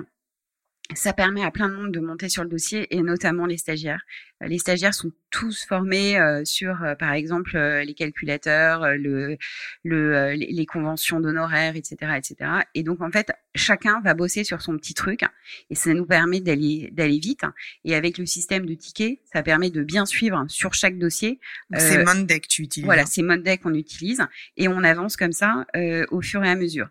[0.95, 4.01] ça permet à plein de monde de monter sur le dossier et notamment les stagiaires.
[4.41, 9.37] Euh, les stagiaires sont tous formés euh, sur, euh, par exemple, les calculateurs, le,
[9.83, 12.51] le, les conventions d'honoraires, etc., etc.
[12.73, 15.21] Et donc, en fait, chacun va bosser sur son petit truc
[15.69, 17.43] et ça nous permet d'aller d'aller vite.
[17.85, 21.39] Et avec le système de tickets, ça permet de bien suivre sur chaque dossier.
[21.77, 22.85] C'est Monday que tu utilises.
[22.85, 24.23] Voilà, c'est Monday qu'on utilise
[24.57, 25.65] et on avance comme ça
[26.09, 26.89] au fur et à mesure.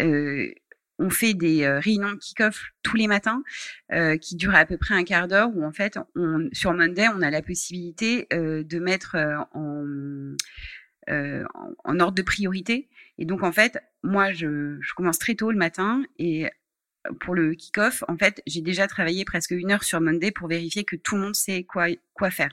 [0.00, 0.52] Euh,
[0.98, 3.42] on fait des euh, réunions kick-off tous les matins
[3.92, 7.06] euh, qui durent à peu près un quart d'heure où en fait on, sur Monday
[7.08, 9.16] on a la possibilité euh, de mettre
[9.52, 9.84] en,
[11.08, 12.88] en, ordre de priorité.
[13.18, 16.48] Et donc en fait moi je, je commence très tôt le matin et
[17.20, 20.84] pour le kick-off en fait j'ai déjà travaillé presque une heure sur Monday pour vérifier
[20.84, 22.50] que tout le monde sait quoi quoi faire.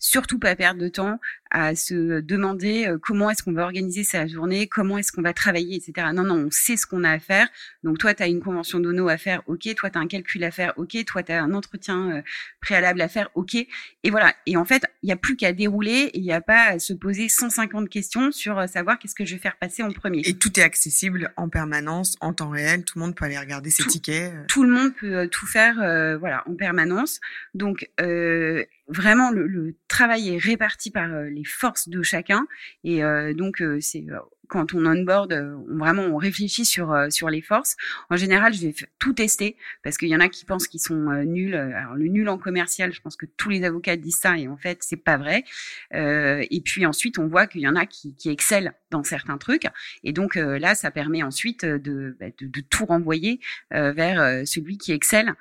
[0.00, 1.18] Surtout pas perdre de temps
[1.50, 5.32] à se demander euh, comment est-ce qu'on va organiser sa journée, comment est-ce qu'on va
[5.32, 6.08] travailler, etc.
[6.12, 7.48] Non, non, on sait ce qu'on a à faire.
[7.82, 9.74] Donc toi, tu as une convention d'ONO à faire, ok.
[9.74, 11.04] Toi, tu as un calcul à faire, ok.
[11.06, 12.22] Toi, tu as un entretien euh,
[12.60, 13.54] préalable à faire, ok.
[13.54, 14.34] Et voilà.
[14.46, 16.92] Et en fait, il n'y a plus qu'à dérouler, il n'y a pas à se
[16.92, 20.22] poser 150 questions sur euh, savoir qu'est-ce que je vais faire passer en premier.
[20.26, 22.84] Et tout est accessible en permanence, en temps réel.
[22.84, 24.32] Tout le monde peut aller regarder ses tickets.
[24.48, 25.76] Tout le monde peut tout faire,
[26.18, 27.20] voilà, en permanence.
[27.54, 31.08] Donc, vraiment, le, le, travail est réparti par
[31.38, 32.46] les forces de chacun.
[32.84, 34.18] Et euh, donc, euh, c'est euh,
[34.48, 37.76] quand on onboard, on, vraiment on réfléchit sur sur les forces.
[38.08, 41.12] En général, je vais tout tester parce qu'il y en a qui pensent qu'ils sont
[41.26, 41.54] nuls.
[41.54, 44.56] Alors le nul en commercial, je pense que tous les avocats disent ça et en
[44.56, 45.44] fait c'est pas vrai.
[45.92, 49.66] et puis ensuite, on voit qu'il y en a qui, qui excellent dans certains trucs
[50.02, 54.92] et donc là, ça permet ensuite de, bah, de, de tout renvoyer vers celui qui
[54.92, 55.34] excelle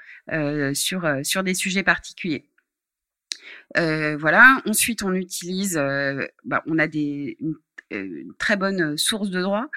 [0.73, 2.43] sur sur des sujets particuliers.
[3.77, 4.61] Euh, voilà.
[4.65, 7.55] Ensuite, on utilise, euh, bah, on a des une,
[7.93, 9.67] euh, très bonne source de droit.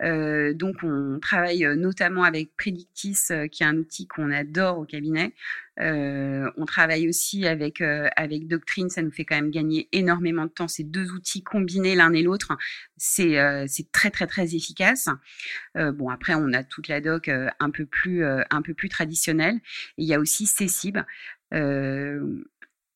[0.00, 3.18] Donc, on travaille notamment avec Predictis,
[3.52, 5.34] qui est un outil qu'on adore au cabinet.
[5.78, 7.82] On travaille aussi avec
[8.48, 10.68] Doctrine, ça nous fait quand même gagner énormément de temps.
[10.68, 12.56] Ces deux outils combinés l'un et l'autre,
[12.96, 13.36] c'est
[13.92, 15.10] très très très efficace.
[15.74, 19.60] bon après, on a toute la doc un peu plus traditionnelle.
[19.98, 20.98] il y a aussi Cessib.
[21.54, 22.44] Euh,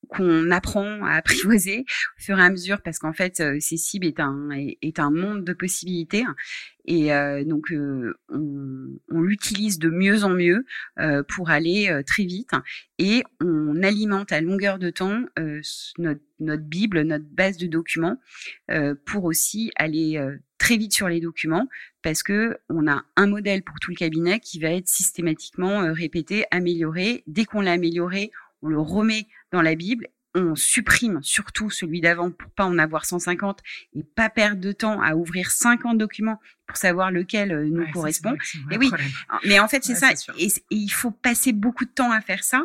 [0.09, 1.85] qu'on apprend à apprivoiser
[2.19, 5.45] au fur et à mesure parce qu'en fait euh, Cécib est un est, un monde
[5.45, 6.25] de possibilités.
[6.85, 10.67] Et euh, donc euh, on, on l'utilise de mieux en mieux
[10.99, 12.51] euh, pour aller euh, très vite.
[12.99, 15.25] Et on alimente à longueur de temps
[15.99, 18.17] notre, notre bible notre base de documents
[19.07, 20.25] pour aussi aller
[20.59, 21.67] très vite sur les documents
[22.03, 26.45] parce que on a un modèle pour tout le cabinet qui va être systématiquement répété
[26.53, 27.25] amélioré.
[27.27, 28.31] Dès qu'on l'a amélioré
[28.63, 33.05] on le remet dans la Bible on supprime surtout celui d'avant pour pas en avoir
[33.05, 33.61] 150
[33.95, 38.35] et pas perdre de temps à ouvrir 50 documents pour savoir lequel euh, nous correspond.
[38.71, 38.91] Et oui,
[39.45, 40.11] mais en fait c'est ça.
[40.39, 42.65] Et, il faut passer beaucoup de temps à faire ça.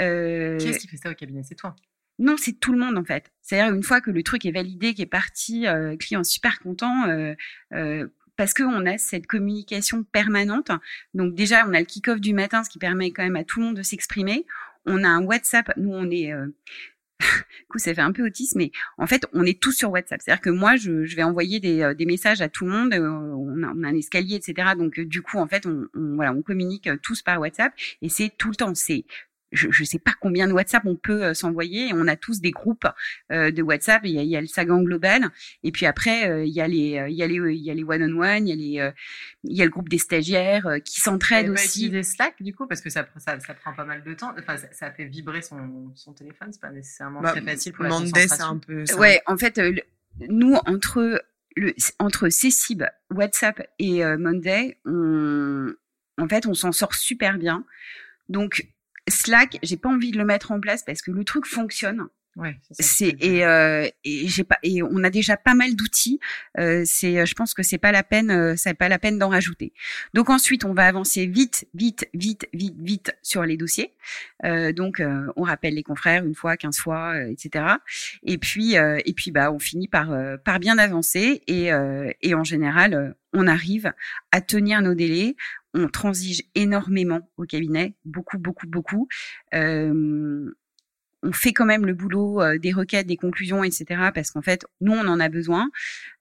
[0.00, 0.56] Euh...
[0.56, 1.42] Qui est-ce qui fait ça au cabinet?
[1.42, 1.76] C'est toi
[2.18, 3.32] non, c'est tout le monde en fait.
[3.40, 7.08] C'est-à-dire une fois que le truc est validé, qui est parti, euh, client super content,
[7.08, 7.34] euh,
[7.72, 8.06] euh,
[8.36, 10.70] parce qu'on a cette communication permanente.
[11.14, 13.60] Donc déjà, on a le kick-off du matin, ce qui permet quand même à tout
[13.60, 14.46] le monde de s'exprimer
[14.86, 15.72] on a un WhatsApp.
[15.76, 16.48] Nous, on est euh...
[17.68, 20.20] coup, ça fait un peu autiste, mais en fait, on est tous sur WhatsApp.
[20.22, 22.92] C'est-à-dire que moi, je, vais envoyer des, euh, des, messages à tout le monde.
[22.94, 24.70] Euh, on, a, a, un escalier, etc.
[24.76, 28.08] Donc, euh, du coup, en fait, on, on, voilà, on communique tous par WhatsApp et
[28.08, 28.74] c'est tout le temps.
[28.74, 29.04] C'est
[29.52, 31.90] je ne sais pas combien de WhatsApp on peut euh, s'envoyer.
[31.92, 32.86] On a tous des groupes
[33.30, 34.02] euh, de WhatsApp.
[34.04, 35.28] Il y, a, il y a le Sagan global,
[35.62, 37.74] et puis après euh, il y a les, il y a les, il y a
[37.74, 38.92] les one on one, il y a les,
[39.44, 41.86] il y a le groupe des stagiaires qui s'entraident aussi.
[41.86, 44.34] Utiliser Slack du coup parce que ça, ça, ça, prend pas mal de temps.
[44.38, 46.48] Enfin, ça, ça fait vibrer son, son téléphone.
[46.52, 48.44] C'est pas nécessairement bah, très facile pour la concentration.
[48.44, 48.86] un peu.
[48.86, 48.98] Ça.
[48.98, 49.60] Ouais, en fait,
[50.28, 51.22] nous entre
[51.56, 55.72] le, entre Cécib, WhatsApp et Monday, on,
[56.18, 57.64] en fait, on s'en sort super bien.
[58.28, 58.66] Donc,
[59.08, 62.08] Slack, j'ai pas envie de le mettre en place parce que le truc fonctionne.
[62.34, 66.18] Ouais, c'est et, euh, et j'ai pas et on a déjà pas mal d'outils.
[66.58, 69.28] Euh, c'est, je pense que c'est pas la peine, euh, c'est pas la peine d'en
[69.28, 69.74] rajouter.
[70.14, 73.92] Donc ensuite, on va avancer vite, vite, vite, vite, vite sur les dossiers.
[74.46, 77.66] Euh, donc euh, on rappelle les confrères une fois, quinze fois, euh, etc.
[78.22, 81.70] Et puis et puis bah on finit par par bien avancer et
[82.22, 83.92] et en général on arrive
[84.30, 85.36] à tenir nos délais.
[85.74, 89.08] On transige énormément au cabinet, beaucoup, beaucoup, beaucoup.
[91.24, 94.10] On fait quand même le boulot des requêtes, des conclusions, etc.
[94.12, 95.70] Parce qu'en fait, nous, on en a besoin.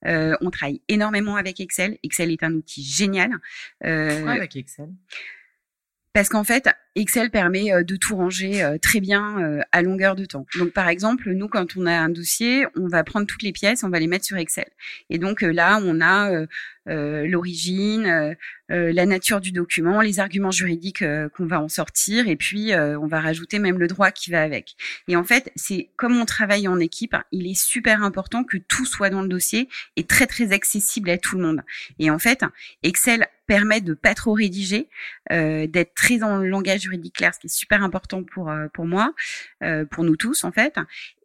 [0.06, 1.98] On travaille énormément avec Excel.
[2.04, 3.32] Excel est un outil génial.
[3.84, 4.90] Euh, avec Excel?
[6.14, 10.46] Parce qu'en fait, Excel permet de tout ranger très bien à longueur de temps.
[10.60, 13.84] Donc, par exemple, nous, quand on a un dossier, on va prendre toutes les pièces,
[13.84, 14.68] on va les mettre sur Excel.
[15.10, 16.46] Et donc là, on a
[16.88, 18.34] euh, l'origine, euh,
[18.72, 21.04] euh, la nature du document, les arguments juridiques
[21.36, 24.76] qu'on va en sortir, et puis on va rajouter même le droit qui va avec.
[25.08, 28.86] Et en fait, c'est comme on travaille en équipe, il est super important que tout
[28.86, 31.62] soit dans le dossier et très très accessible à tout le monde.
[32.00, 32.44] Et en fait,
[32.84, 34.88] Excel permet de pas trop rédiger,
[35.34, 38.86] euh, d'être très dans le langage juridique clair, ce qui est super important pour pour
[38.86, 39.14] moi,
[39.62, 40.76] euh, pour nous tous en fait.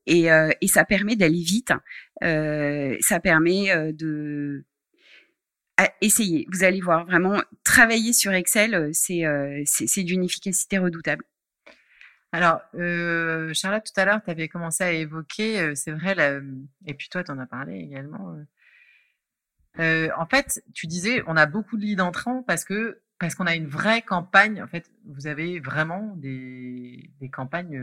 [0.06, 1.72] Et, euh, ça permet d'aller vite.
[2.20, 4.64] ça permet de
[6.00, 6.46] essayez.
[6.52, 11.24] Vous allez voir, vraiment, travailler sur Excel, euh, euh, c'est c'est d'une efficacité redoutable.
[12.32, 16.16] Alors, euh, Charlotte, tout à l'heure, tu avais commencé à évoquer, euh, c'est vrai,
[16.86, 18.36] et puis toi, tu en as parlé également.
[19.78, 23.46] Euh, en fait, tu disais, on a beaucoup de leads entrants parce que parce qu'on
[23.46, 24.62] a une vraie campagne.
[24.62, 27.80] En fait, vous avez vraiment des, des campagnes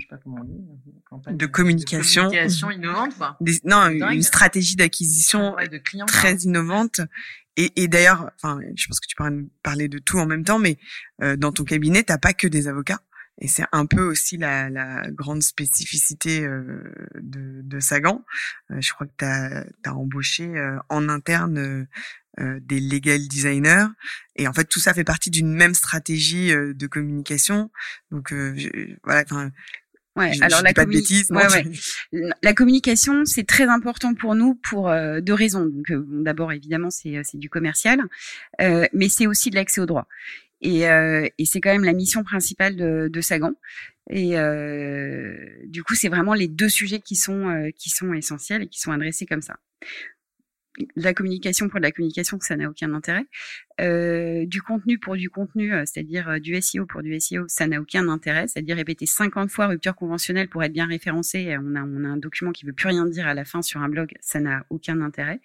[0.00, 3.38] je sais pas comment on dit, de communication, de communication innovante, quoi.
[3.64, 5.56] non, une stratégie d'acquisition
[6.06, 7.00] très innovante.
[7.56, 9.30] Et, et d'ailleurs, enfin, je pense que tu pourras
[9.62, 10.78] parler de tout en même temps, mais
[11.22, 13.00] euh, dans ton cabinet, t'as pas que des avocats.
[13.38, 18.24] Et c'est un peu aussi la, la grande spécificité euh, de, de Sagan.
[18.70, 21.86] Euh, je crois que tu as, as, embauché euh, en interne
[22.38, 23.86] euh, des legal designers.
[24.36, 27.70] Et en fait, tout ça fait partie d'une même stratégie de communication.
[28.10, 28.34] Donc
[29.04, 29.24] voilà,
[30.16, 30.72] Ouais, alors la,
[32.42, 35.66] la communication, c'est très important pour nous pour euh, deux raisons.
[35.66, 38.00] Donc, euh, d'abord, évidemment, c'est euh, c'est du commercial,
[38.60, 40.08] euh, mais c'est aussi de l'accès au droit.
[40.62, 43.52] Et, et c'est quand même la mission principale de, de Sagan.
[44.10, 44.34] Et
[45.66, 48.92] du coup, c'est vraiment les deux sujets qui sont qui sont essentiels et qui sont
[48.92, 49.56] adressés comme ça
[50.96, 53.24] la communication pour de la communication, ça n'a aucun intérêt.
[53.80, 57.66] Euh, du contenu pour du contenu, euh, c'est-à-dire euh, du SEO pour du SEO, ça
[57.66, 58.46] n'a aucun intérêt.
[58.46, 61.56] C'est-à-dire répéter 50 fois rupture conventionnelle pour être bien référencé.
[61.58, 63.80] On a, on a un document qui veut plus rien dire à la fin sur
[63.80, 65.40] un blog, ça n'a aucun intérêt.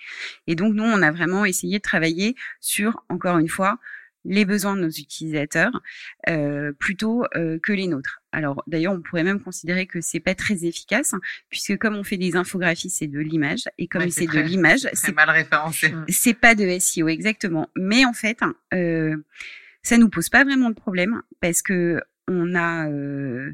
[0.47, 3.79] Et donc nous, on a vraiment essayé de travailler sur, encore une fois,
[4.25, 5.81] les besoins de nos utilisateurs
[6.29, 8.21] euh, plutôt euh, que les nôtres.
[8.31, 12.03] Alors d'ailleurs, on pourrait même considérer que c'est pas très efficace hein, puisque comme on
[12.03, 15.93] fait des infographies, c'est de l'image et comme c'est de l'image, c'est mal référencé.
[16.09, 17.69] C'est pas de SEO exactement.
[17.75, 18.39] Mais en fait,
[18.73, 19.15] euh,
[19.83, 23.53] ça nous pose pas vraiment de problème parce que on a euh,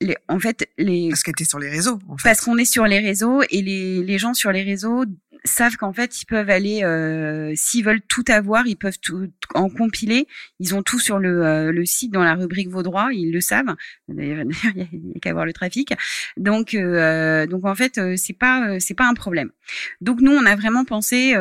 [0.00, 1.98] les, en fait, les parce que t'es sur les réseaux.
[2.08, 2.28] En fait.
[2.28, 5.04] Parce qu'on est sur les réseaux et les, les gens sur les réseaux
[5.44, 9.68] savent qu'en fait ils peuvent aller euh, s'ils veulent tout avoir ils peuvent tout en
[9.68, 10.26] compiler.
[10.60, 13.40] Ils ont tout sur le, euh, le site dans la rubrique vos droits ils le
[13.40, 13.74] savent.
[14.08, 14.44] D'ailleurs
[14.76, 15.94] il n'y a, qu'à voir le trafic.
[16.36, 19.50] Donc euh, donc en fait euh, c'est pas c'est pas un problème.
[20.00, 21.34] Donc nous on a vraiment pensé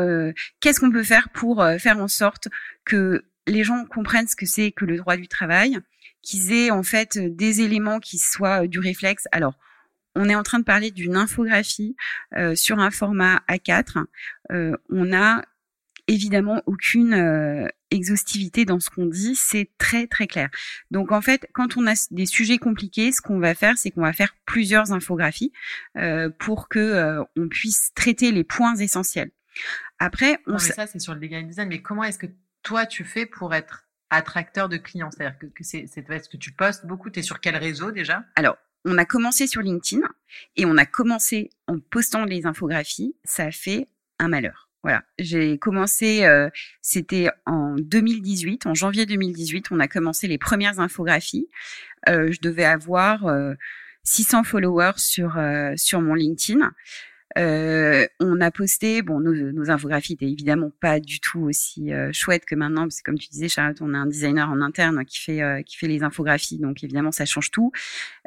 [0.59, 2.47] qu'est-ce qu'on peut faire pour faire en sorte
[2.85, 5.79] que les gens comprennent ce que c'est que le droit du travail
[6.21, 9.27] qu'ils aient en fait des éléments qui soient du réflexe.
[9.31, 9.57] Alors
[10.17, 11.95] on est en train de parler d'une infographie
[12.35, 14.03] euh, sur un format A4.
[14.51, 15.43] Euh, on a
[16.07, 20.49] évidemment aucune euh, exhaustivité dans ce qu'on dit, c'est très très clair.
[20.89, 24.01] Donc en fait, quand on a des sujets compliqués, ce qu'on va faire, c'est qu'on
[24.01, 25.53] va faire plusieurs infographies
[26.39, 29.31] pour que on puisse traiter les points essentiels.
[29.99, 32.27] Après, on ça c'est sur le legal design, mais comment est-ce que
[32.63, 35.09] toi tu fais pour être attracteur de clients?
[35.11, 38.25] C'est-à-dire que, que c'est, est-ce que tu postes beaucoup Tu es sur quel réseau déjà?
[38.35, 40.01] Alors, on a commencé sur LinkedIn
[40.55, 43.15] et on a commencé en postant les infographies.
[43.23, 43.87] Ça a fait
[44.19, 44.67] un malheur.
[44.83, 46.49] Voilà, j'ai commencé, euh,
[46.81, 51.49] c'était en 2018, en janvier 2018, on a commencé les premières infographies.
[52.07, 53.25] Euh, je devais avoir
[54.03, 55.37] 600 euh, followers sur
[55.75, 56.71] sur mon LinkedIn.
[57.37, 62.09] Euh, on a posté, bon, nos, nos, infographies étaient évidemment pas du tout aussi euh,
[62.11, 65.05] chouettes que maintenant, parce que comme tu disais, Charlotte, on a un designer en interne
[65.05, 67.71] qui fait euh, qui fait les infographies, donc évidemment ça change tout.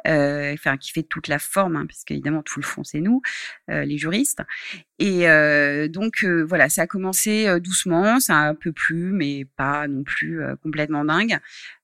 [0.07, 3.21] Euh, enfin qui fait toute la forme, hein, puisque évidemment tout le fond c'est nous,
[3.69, 4.41] euh, les juristes.
[4.99, 5.25] Et
[5.89, 10.41] donc voilà, ça a commencé doucement, ça a un peu plu, mais pas non plus
[10.61, 11.39] complètement dingue.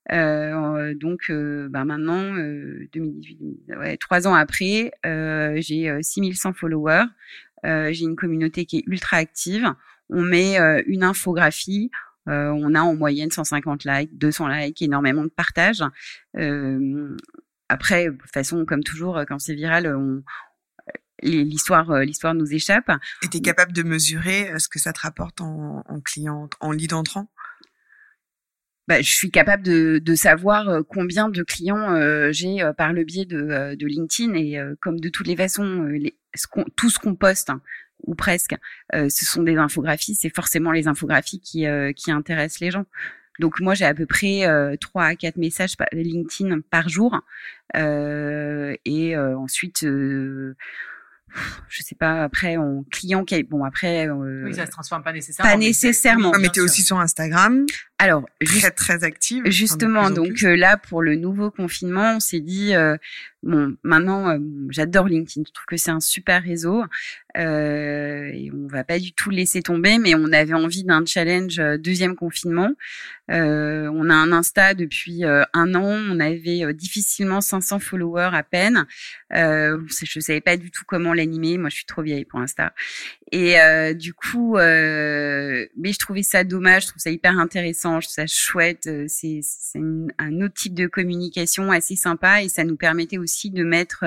[0.08, 2.32] donc bah maintenant,
[2.92, 7.06] 2018, ouais, trois ans après, j'ai 6100 followers.
[7.64, 9.74] j'ai une communauté qui est ultra active.
[10.10, 10.56] On met
[10.86, 11.90] une infographie,
[12.28, 15.82] euh, on a en moyenne 150 likes, 200 likes, énormément de partages.
[16.36, 17.16] Euh,
[17.68, 20.22] après, de toute façon, comme toujours, quand c'est viral, on,
[21.22, 22.90] l'histoire l'histoire nous échappe.
[23.22, 26.72] Et tu es capable de mesurer ce que ça te rapporte en, en client, en
[26.72, 27.30] lead entrant?
[28.86, 33.74] Bah, je suis capable de, de savoir combien de clients j'ai par le biais de,
[33.74, 36.46] de LinkedIn et comme de toutes les façons, les, ce
[36.76, 37.60] tout ce qu'on poste, hein,
[38.04, 38.54] ou presque,
[38.94, 40.14] euh, ce sont des infographies.
[40.14, 42.86] C'est forcément les infographies qui, euh, qui intéressent les gens.
[43.38, 47.20] Donc moi j'ai à peu près euh, 3 à 4 messages par LinkedIn par jour.
[47.76, 50.56] Euh, et euh, ensuite euh,
[51.68, 55.52] je sais pas après en client qui bon après oui ça se transforme pas nécessairement
[55.52, 56.32] pas nécessairement.
[56.40, 57.66] Mais, tu es aussi sur Instagram
[57.98, 62.74] alors très très active justement donc là pour le nouveau confinement on s'est dit
[63.44, 64.38] Bon, maintenant, euh,
[64.70, 65.44] j'adore LinkedIn.
[65.46, 66.82] Je trouve que c'est un super réseau
[67.36, 69.98] euh, et on va pas du tout laisser tomber.
[69.98, 72.70] Mais on avait envie d'un challenge euh, deuxième confinement.
[73.30, 76.02] Euh, on a un Insta depuis euh, un an.
[76.10, 78.86] On avait difficilement 500 followers à peine.
[79.32, 81.58] Euh, je savais pas du tout comment l'animer.
[81.58, 82.72] Moi, je suis trop vieille pour Insta.
[83.30, 83.56] Et
[83.94, 86.82] du coup, mais je trouvais ça dommage.
[86.82, 88.00] Je trouve ça hyper intéressant.
[88.00, 88.88] Je trouve ça chouette.
[89.08, 89.40] C'est
[90.18, 94.04] un autre type de communication assez sympa et ça nous permettait aussi de mettre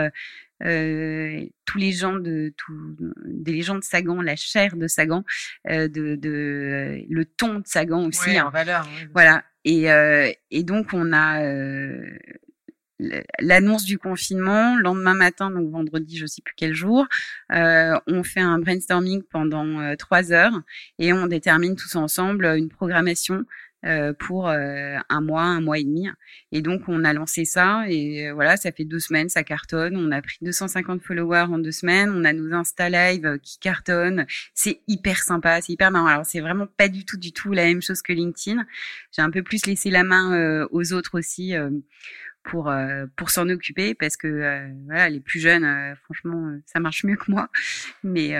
[0.63, 2.95] euh, tous les gens de tous
[3.25, 5.23] des gens de Sagan, la chair de Sagan,
[5.69, 8.87] euh, de, de le ton de Sagan aussi en valeur.
[9.13, 9.43] voilà.
[9.63, 11.41] Et, euh, et donc on a
[13.39, 17.05] l'annonce du confinement, lendemain matin, donc vendredi, je sais plus quel jour,
[17.51, 20.61] euh, on fait un brainstorming pendant trois heures
[20.99, 23.45] et on détermine tous ensemble une programmation
[23.83, 26.07] euh, pour euh, un mois, un mois et demi.
[26.51, 29.97] Et donc, on a lancé ça et euh, voilà, ça fait deux semaines, ça cartonne.
[29.97, 32.11] On a pris 250 followers en deux semaines.
[32.15, 34.27] On a nos Insta Live qui cartonnent.
[34.53, 36.05] C'est hyper sympa, c'est hyper marrant.
[36.05, 38.63] Alors, c'est vraiment pas du tout, du tout la même chose que LinkedIn.
[39.13, 41.55] J'ai un peu plus laissé la main aux autres aussi
[42.43, 42.73] pour
[43.15, 47.49] pour s'en occuper parce que voilà les plus jeunes franchement ça marche mieux que moi.
[48.03, 48.35] Mais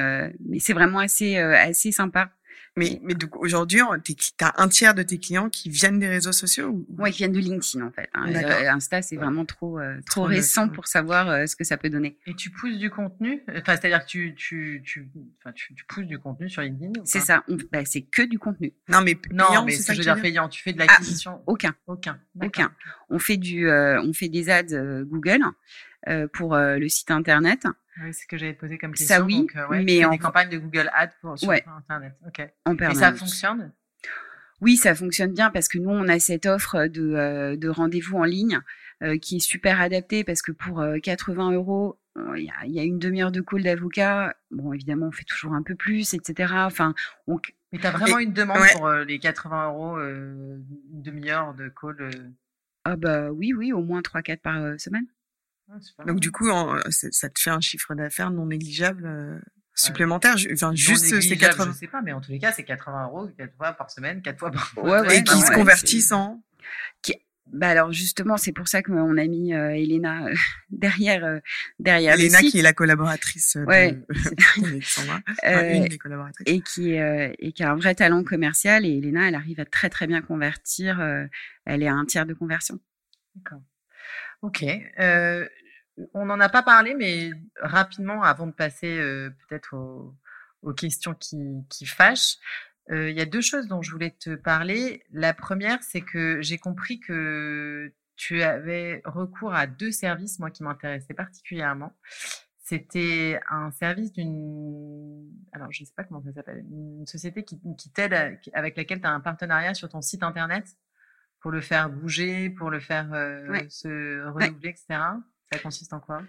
[0.46, 2.32] mais c'est vraiment assez assez sympa
[2.78, 6.32] mais, mais donc aujourd'hui, tu as un tiers de tes clients qui viennent des réseaux
[6.32, 6.86] sociaux ou...
[7.00, 8.10] Oui, qui viennent de LinkedIn en fait.
[8.14, 8.34] Hein.
[8.34, 11.90] Euh, Insta, c'est vraiment trop euh, trop, récent pour savoir euh, ce que ça peut
[11.90, 12.18] donner.
[12.28, 13.44] Et tu pousses du contenu?
[13.50, 15.10] Enfin, c'est-à-dire que tu tu tu,
[15.40, 17.44] enfin, tu, tu pousses du contenu sur LinkedIn C'est ça.
[17.74, 18.74] Bah, c'est que du contenu.
[18.88, 20.48] Non, mais non, payant, mais c'est ça que je veux dire payant.
[20.48, 21.40] Tu fais de l'acquisition?
[21.40, 21.76] ah, Aucun.
[21.88, 22.20] Aucun.
[22.42, 22.72] Aucun.
[23.10, 25.42] On fait du on fait des ads Google
[26.32, 27.68] pour le site internet.
[27.98, 29.18] Oui, c'est ce que j'avais posé comme question.
[29.18, 30.12] Ça oui, donc, euh, ouais, mais en...
[30.12, 32.14] des campagnes de Google Ads pour sur Internet.
[32.26, 32.48] Ok.
[32.66, 33.72] En Et ça fonctionne?
[34.62, 38.18] Oui, ça fonctionne bien parce que nous, on a cette offre de, euh, de rendez-vous
[38.18, 38.60] en ligne
[39.02, 41.98] euh, qui est super adaptée parce que pour 80 euros,
[42.36, 44.36] il y a, y a, une demi-heure de call d'avocat.
[44.52, 46.54] Bon, évidemment, on fait toujours un peu plus, etc.
[46.58, 46.94] Enfin,
[47.28, 47.40] on...
[47.72, 52.10] Mais tu as vraiment une demande pour les 80 euros, une demi-heure de call
[52.84, 55.08] Ah bah oui, oui, au moins 3-4 par semaine.
[56.06, 56.50] Donc du coup,
[56.90, 59.40] ça te fait un chiffre d'affaires non négligeable euh,
[59.76, 60.36] supplémentaire.
[60.54, 61.72] Enfin, juste ces 80.
[61.74, 64.22] Je sais pas, mais en tous les cas, c'est 80 euros quatre fois par semaine,
[64.22, 65.02] quatre fois par mois.
[65.02, 66.42] Ouais, et qui se convertissent en.
[67.02, 67.16] Qui...
[67.48, 70.34] Bah alors justement, c'est pour ça qu'on a mis euh, Elena euh,
[70.70, 71.40] derrière euh,
[71.80, 76.48] derrière Elena qui est la collaboratrice ouais, de Alexandra, une des collaboratrices.
[76.48, 79.90] Et qui et qui a un vrai talent commercial et Elena, elle arrive à très
[79.90, 81.02] très bien convertir.
[81.66, 82.80] elle est à un tiers de conversion.
[83.36, 83.62] D'accord.
[84.42, 84.64] Ok.
[86.14, 91.38] On n'en a pas parlé, mais rapidement, avant de passer euh, peut-être aux, questions qui,
[91.70, 92.38] qui fâchent,
[92.92, 95.04] euh, il y a deux choses dont je voulais te parler.
[95.12, 100.64] La première, c'est que j'ai compris que tu avais recours à deux services, moi, qui
[100.64, 101.96] m'intéressaient particulièrement.
[102.58, 107.60] C'était un service d'une, alors je ne sais pas comment ça s'appelle, une société qui,
[107.78, 108.14] qui t'aide,
[108.54, 110.66] avec laquelle tu as un partenariat sur ton site internet
[111.42, 115.00] pour le faire bouger, pour le faire euh, se renouveler, etc.
[115.52, 116.22] Ça consiste en quoi?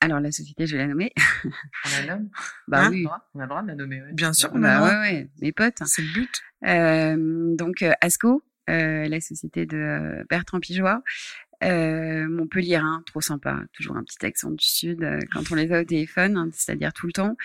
[0.00, 1.12] Alors la société, je vais la nommer.
[1.44, 2.28] On la nomme?
[2.68, 3.06] Bah oui.
[3.34, 4.02] On a le droit de la nommer.
[4.12, 4.50] Bien sûr.
[4.52, 5.78] Bah ouais, ouais, mes potes.
[5.86, 6.42] C'est le but.
[6.66, 11.02] Euh, donc euh, Asco, euh, la société de Bertrand Pigeois.
[11.62, 15.80] Euh, Montpellier, hein, trop sympa, toujours un petit accent du sud quand on les a
[15.80, 17.36] au téléphone, hein, c'est-à-dire tout le temps.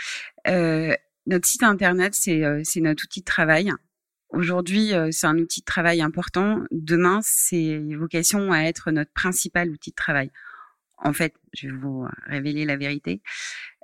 [1.27, 3.71] notre site internet, c'est c'est notre outil de travail.
[4.29, 6.63] Aujourd'hui, c'est un outil de travail important.
[6.71, 10.31] Demain, c'est vocation à être notre principal outil de travail
[10.97, 13.21] en fait, je vais vous révéler la vérité.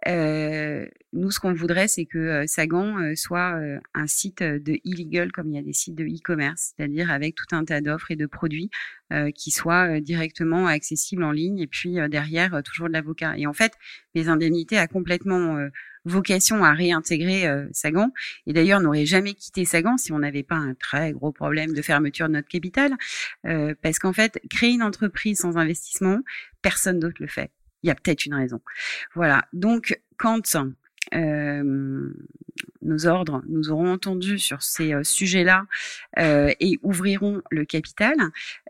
[0.08, 3.58] Euh, nous, ce qu'on voudrait, c'est que euh, Sagan euh, soit
[3.94, 7.56] un site de illegal comme il y a des sites de e-commerce, c'est-à-dire avec tout
[7.56, 8.70] un tas d'offres et de produits
[9.36, 13.38] qui soient directement accessibles en ligne et puis derrière toujours de l'avocat.
[13.38, 13.74] Et en fait,
[14.16, 15.60] les indemnités a complètement
[16.06, 18.12] vocation à réintégrer Sagan
[18.46, 21.82] et d'ailleurs n'aurait jamais quitté Sagan si on n'avait pas un très gros problème de
[21.82, 22.94] fermeture de notre capital
[23.82, 26.20] parce qu'en fait créer une entreprise sans investissement
[26.62, 27.52] personne d'autre le fait
[27.84, 28.62] il y a peut-être une raison.
[29.14, 29.46] Voilà.
[29.54, 30.72] Donc, quand euh,
[32.84, 35.66] nos ordres nous auront entendu sur ces euh, sujets-là
[36.20, 38.16] euh, et ouvriront le capital,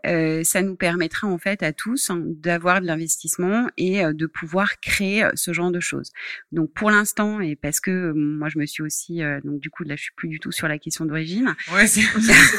[0.06, 4.26] euh, ça nous permettra en fait à tous hein, d'avoir de l'investissement et euh, de
[4.26, 6.10] pouvoir créer ce genre de choses.
[6.52, 9.96] Donc pour l'instant et parce que moi je me suis aussi donc du coup là
[9.96, 11.54] je suis plus du tout sur la question d'origine.
[11.72, 12.02] Ouais, c'est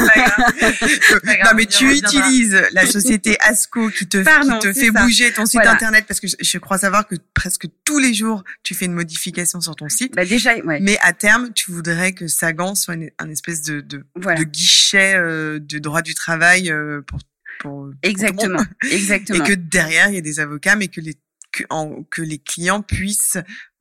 [0.06, 1.46] pas grave.
[1.46, 5.66] non mais tu utilises la société Asco qui te, qui te fait bouger ton site
[5.66, 8.94] internet parce que je, je, crois savoir que presque tous les jours tu fais une
[8.94, 10.16] modification sur ton site.
[10.16, 10.80] Bah déjà, ouais.
[10.80, 15.60] Mais à terme, tu voudrais que Sagan soit un espèce de, de, de guichet euh,
[15.60, 17.20] de droit du travail euh, pour,
[17.60, 19.44] pour exactement, exactement.
[19.44, 21.16] Et que derrière il y a des avocats, mais que les
[21.52, 23.38] que, en, que les clients puissent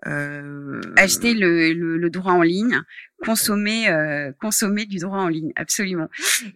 [0.07, 0.81] euh...
[0.97, 2.81] acheter le, le, le, droit en ligne,
[3.25, 6.09] consommer euh, consommer du droit en ligne, absolument.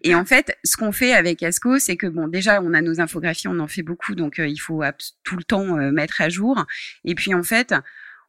[0.02, 3.00] Et en fait, ce qu'on fait avec Asco, c'est que bon, déjà on a nos
[3.00, 4.82] infographies, on en fait beaucoup, donc euh, il faut
[5.24, 6.66] tout le temps mettre à jour.
[7.04, 7.74] Et puis en fait,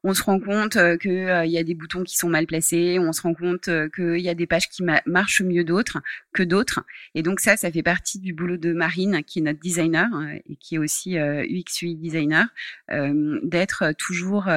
[0.04, 2.98] on se rend compte euh, qu'il euh, y a des boutons qui sont mal placés,
[3.00, 5.98] on se rend compte euh, qu'il y a des pages qui marchent mieux d'autres
[6.34, 6.82] que d'autres.
[7.16, 10.08] Et donc ça, ça fait partie du boulot de Marine, qui est notre designer
[10.48, 12.48] et qui est aussi UX UI designer,
[12.90, 14.50] d'être toujours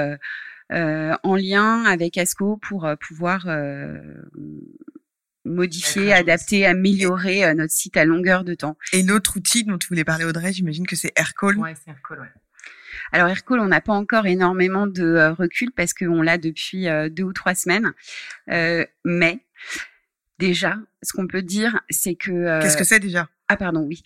[0.71, 3.49] en lien avec Asco pour pouvoir
[5.45, 8.77] modifier, adapter, améliorer notre site à longueur de temps.
[8.93, 11.59] Et l'autre outil dont tu voulais parler Audrey, j'imagine que c'est Aircall.
[11.59, 12.29] Ouais, c'est Aircall, ouais.
[13.11, 17.09] Alors Aircall, on n'a pas encore énormément de euh, recul parce qu'on l'a depuis euh,
[17.09, 17.93] deux ou trois semaines.
[18.51, 19.41] Euh, mais
[20.39, 22.61] déjà, ce qu'on peut dire, c'est que...
[22.61, 23.29] Qu'est-ce que c'est déjà?
[23.49, 24.03] Ah pardon, oui.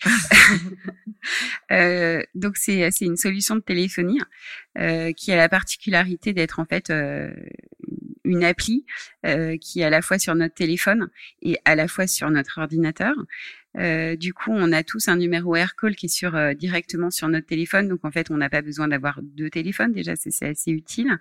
[2.35, 4.19] donc c'est c'est une solution de téléphonie
[5.15, 6.91] qui a la particularité d'être en fait
[8.25, 8.85] une appli
[9.61, 11.09] qui est à la fois sur notre téléphone
[11.41, 13.13] et à la fois sur notre ordinateur.
[13.77, 17.27] Euh, du coup, on a tous un numéro AirCall qui est sur euh, directement sur
[17.29, 17.87] notre téléphone.
[17.87, 19.91] Donc en fait, on n'a pas besoin d'avoir deux téléphones.
[19.91, 21.17] Déjà, c'est assez utile.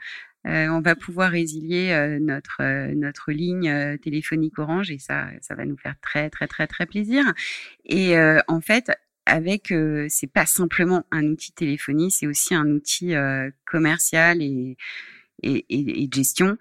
[0.47, 2.63] Euh, on va pouvoir résilier notre
[2.95, 7.25] notre ligne téléphonique Orange et ça, ça va nous faire très très très très plaisir.
[7.85, 8.93] Et en fait,
[9.27, 9.75] avec
[10.09, 13.15] c'est pas simplement un outil de téléphonie, c'est aussi un outil
[13.65, 14.77] commercial et
[15.43, 16.57] et, et, et, gestion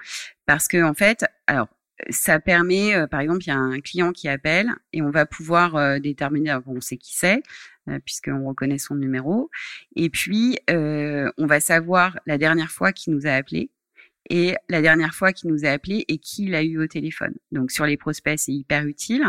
[0.46, 1.70] parce que en fait, alors
[2.10, 5.26] ça permet, euh, par exemple, il y a un client qui appelle et on va
[5.26, 7.41] pouvoir euh, déterminer, on sait qui c'est,
[7.89, 9.50] euh, puisqu'on reconnaît son numéro,
[9.96, 13.70] et puis on va savoir la dernière fois qu'il nous a appelé
[14.30, 17.36] et la dernière fois qu'il nous a appelé et qui l'a eu au téléphone.
[17.52, 19.24] Donc sur les prospects, c'est hyper utile.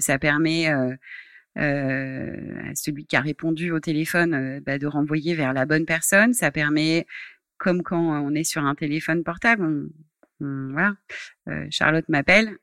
[0.00, 5.86] ça permet à celui qui a répondu au téléphone bah, de renvoyer vers la bonne
[5.86, 6.34] personne.
[6.34, 7.06] Ça permet,
[7.56, 9.88] comme quand on est sur un téléphone portable, on,
[10.40, 10.94] voilà.
[11.48, 12.58] Euh, Charlotte m'appelle.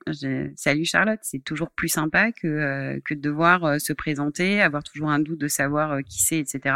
[0.56, 1.20] Salut Charlotte.
[1.24, 5.20] C'est toujours plus sympa que euh, que de devoir euh, se présenter, avoir toujours un
[5.20, 6.76] doute de savoir qui c'est, etc.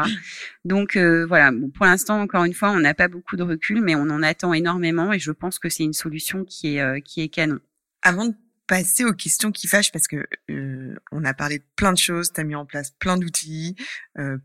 [0.66, 1.52] Donc voilà.
[1.76, 4.54] pour l'instant, encore une fois, on n'a pas beaucoup de recul, mais on en attend
[4.54, 7.60] énormément et je pense que c'est une solution qui est qui est canon.
[8.02, 8.34] Avant de
[8.68, 10.26] passer aux questions qui fâchent parce que
[11.12, 13.76] on a parlé de plein de choses, tu as mis en place plein d'outils,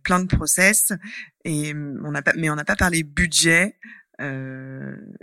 [0.03, 0.93] plein de process
[1.45, 4.02] et on n'a pas mais on n'a pas parlé budget, euh,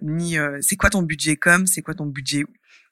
[0.01, 2.43] ni euh, c'est quoi ton budget com, c'est quoi ton budget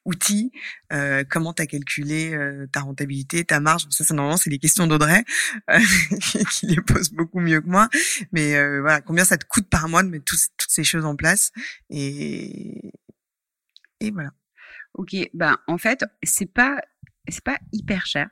[0.08, 0.52] outil,
[0.92, 3.86] euh, comment tu as calculé euh, ta rentabilité, ta marge?
[3.90, 5.24] Ça, c'est normalement c'est les questions d'Audrey
[5.70, 5.78] euh,
[6.50, 7.88] qui les pose beaucoup mieux que moi.
[8.32, 11.52] Mais voilà, combien ça te coûte par mois de mettre toutes ces choses en place?
[11.90, 12.92] Et
[14.00, 14.30] et voilà.
[14.94, 16.80] Ok, ben en fait c'est pas
[17.28, 18.28] c'est pas hyper cher.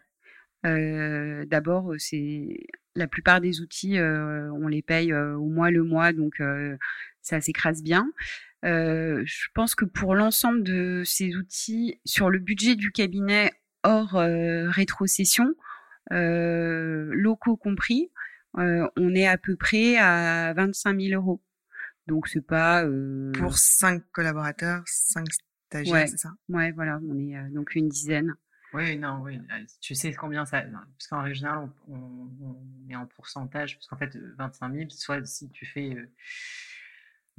[0.64, 2.66] D'abord c'est
[2.96, 6.40] la plupart des outils, on les paye au mois le mois, donc
[7.22, 8.10] ça s'écrase bien.
[8.64, 14.16] Euh, je pense que pour l'ensemble de ces outils, sur le budget du cabinet hors
[14.16, 15.54] euh, rétrocession,
[16.12, 18.10] euh, locaux compris,
[18.54, 21.42] on est à peu près à 25 000 euros.
[22.06, 22.86] Donc c'est pas
[23.34, 25.26] pour cinq collaborateurs, cinq
[25.68, 26.30] stagiaires, c'est ça?
[26.48, 28.34] Ouais, voilà, on est donc une dizaine.
[28.76, 29.40] Oui, non, oui.
[29.80, 30.62] Tu sais combien ça.
[30.62, 32.56] Parce qu'en général, on, on,
[32.86, 35.96] met en pourcentage, parce qu'en fait, 25 000, soit si tu fais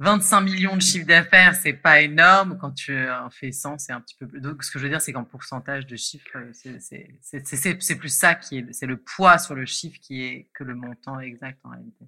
[0.00, 2.58] 25 millions de chiffre d'affaires, c'est pas énorme.
[2.60, 4.40] Quand tu en fais 100, c'est un petit peu plus.
[4.40, 8.58] Donc, ce que je veux dire, c'est qu'en pourcentage de chiffre, c'est plus ça qui
[8.58, 12.04] est, c'est le poids sur le chiffre qui est que le montant exact en réalité.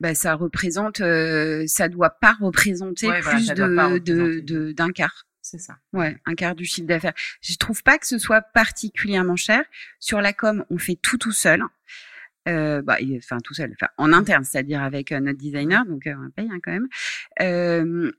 [0.00, 5.24] bah, ça représente, ça doit pas représenter plus de, d'un quart.
[5.46, 5.78] C'est ça.
[5.92, 7.14] Ouais, un quart du chiffre d'affaires.
[7.40, 9.62] Je trouve pas que ce soit particulièrement cher.
[10.00, 11.62] Sur la com, on fait tout tout seul.
[12.48, 16.48] Euh, bah, enfin tout seul, enfin en interne, c'est-à-dire avec notre designer, donc on paye
[16.50, 16.88] hein, quand même.
[17.40, 18.12] Euh,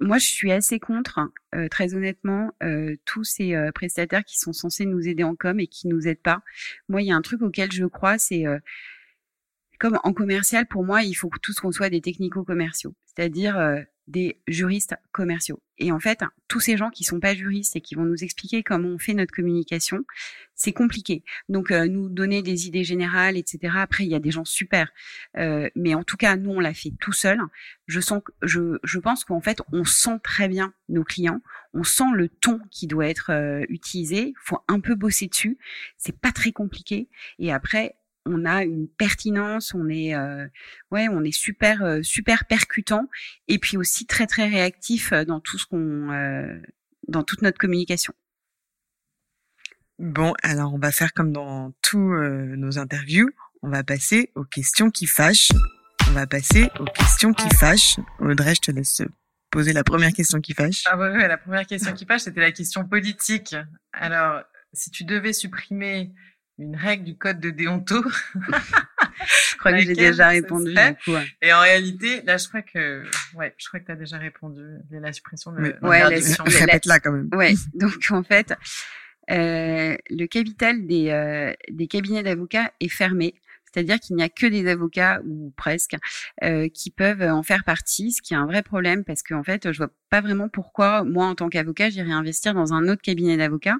[0.00, 1.20] moi, je suis assez contre,
[1.54, 5.60] euh, très honnêtement, euh, tous ces euh, prestataires qui sont censés nous aider en com
[5.60, 6.42] et qui nous aident pas.
[6.88, 8.44] Moi, il y a un truc auquel je crois, c'est
[9.78, 14.94] comme en commercial, pour moi, il faut tous qu'on soit des technico-commerciaux, c'est-à-dire des juristes
[15.12, 15.62] commerciaux.
[15.78, 18.62] Et en fait, tous ces gens qui sont pas juristes et qui vont nous expliquer
[18.62, 20.04] comment on fait notre communication,
[20.54, 21.24] c'est compliqué.
[21.48, 23.72] Donc, euh, nous donner des idées générales, etc.
[23.78, 24.92] Après, il y a des gens super,
[25.38, 27.40] euh, mais en tout cas, nous, on l'a fait tout seul.
[27.86, 31.40] Je sens, je, je pense qu'en fait, on sent très bien nos clients.
[31.72, 34.28] On sent le ton qui doit être euh, utilisé.
[34.28, 35.56] Il faut un peu bosser dessus.
[35.96, 37.08] C'est pas très compliqué.
[37.38, 37.96] Et après,
[38.26, 40.46] on a une pertinence, on est euh,
[40.90, 43.08] ouais, on est super euh, super percutant
[43.48, 46.60] et puis aussi très très réactif euh, dans tout ce qu'on
[47.08, 48.12] dans toute notre communication.
[49.98, 53.30] Bon, alors on va faire comme dans tous nos interviews,
[53.62, 55.50] on va passer aux questions qui fâchent.
[56.08, 57.96] On va passer aux questions qui fâchent.
[58.18, 59.02] Audrey, je te laisse
[59.50, 60.84] poser la première question qui fâche.
[60.86, 63.54] Ah ouais, ouais la première question qui fâche, c'était la question politique.
[63.92, 64.42] Alors,
[64.72, 66.12] si tu devais supprimer
[66.60, 68.02] une règle du code de déonto.
[68.34, 70.74] je crois que j'ai déjà répondu.
[70.74, 73.02] Du coup, Et en réalité, là, je crois que,
[73.34, 74.62] ouais, je crois que tu as déjà répondu.
[74.90, 77.28] La suppression de ouais, répète-la quand même.
[77.32, 77.54] Ouais.
[77.74, 78.54] Donc, en fait,
[79.30, 83.34] euh, le capital des, euh, des cabinets d'avocats est fermé.
[83.72, 85.96] C'est-à-dire qu'il n'y a que des avocats ou presque
[86.42, 89.72] euh, qui peuvent en faire partie, ce qui est un vrai problème parce qu'en fait,
[89.72, 93.36] je vois pas vraiment pourquoi moi en tant qu'avocat j'irais investir dans un autre cabinet
[93.36, 93.78] d'avocats,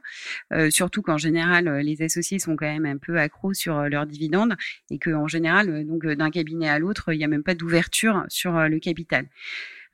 [0.53, 4.07] euh, surtout qu'en général les associés sont quand même un peu accros sur euh, leurs
[4.07, 4.55] dividendes
[4.91, 8.25] et que en général donc d'un cabinet à l'autre il n'y a même pas d'ouverture
[8.29, 9.27] sur le capital.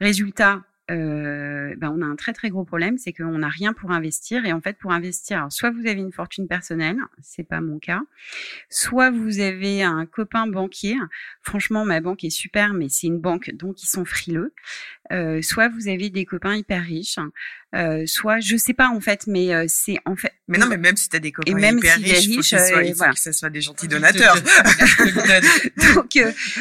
[0.00, 3.90] Résultat, euh, ben on a un très très gros problème, c'est qu'on n'a rien pour
[3.90, 4.46] investir.
[4.46, 8.02] Et en fait, pour investir, soit vous avez une fortune personnelle, c'est pas mon cas,
[8.70, 10.96] soit vous avez un copain banquier.
[11.42, 14.52] Franchement, ma banque est super, mais c'est une banque donc ils sont frileux.
[15.12, 17.18] Euh, soit vous avez des copains hyper riches,
[17.74, 20.32] euh, soit je sais pas en fait, mais euh, c'est en fait.
[20.48, 23.12] Mais non, mais même si tu as des copains hyper riches, il faut, que, voilà.
[23.12, 24.36] que ce soit des gentils donateurs.
[25.94, 26.18] donc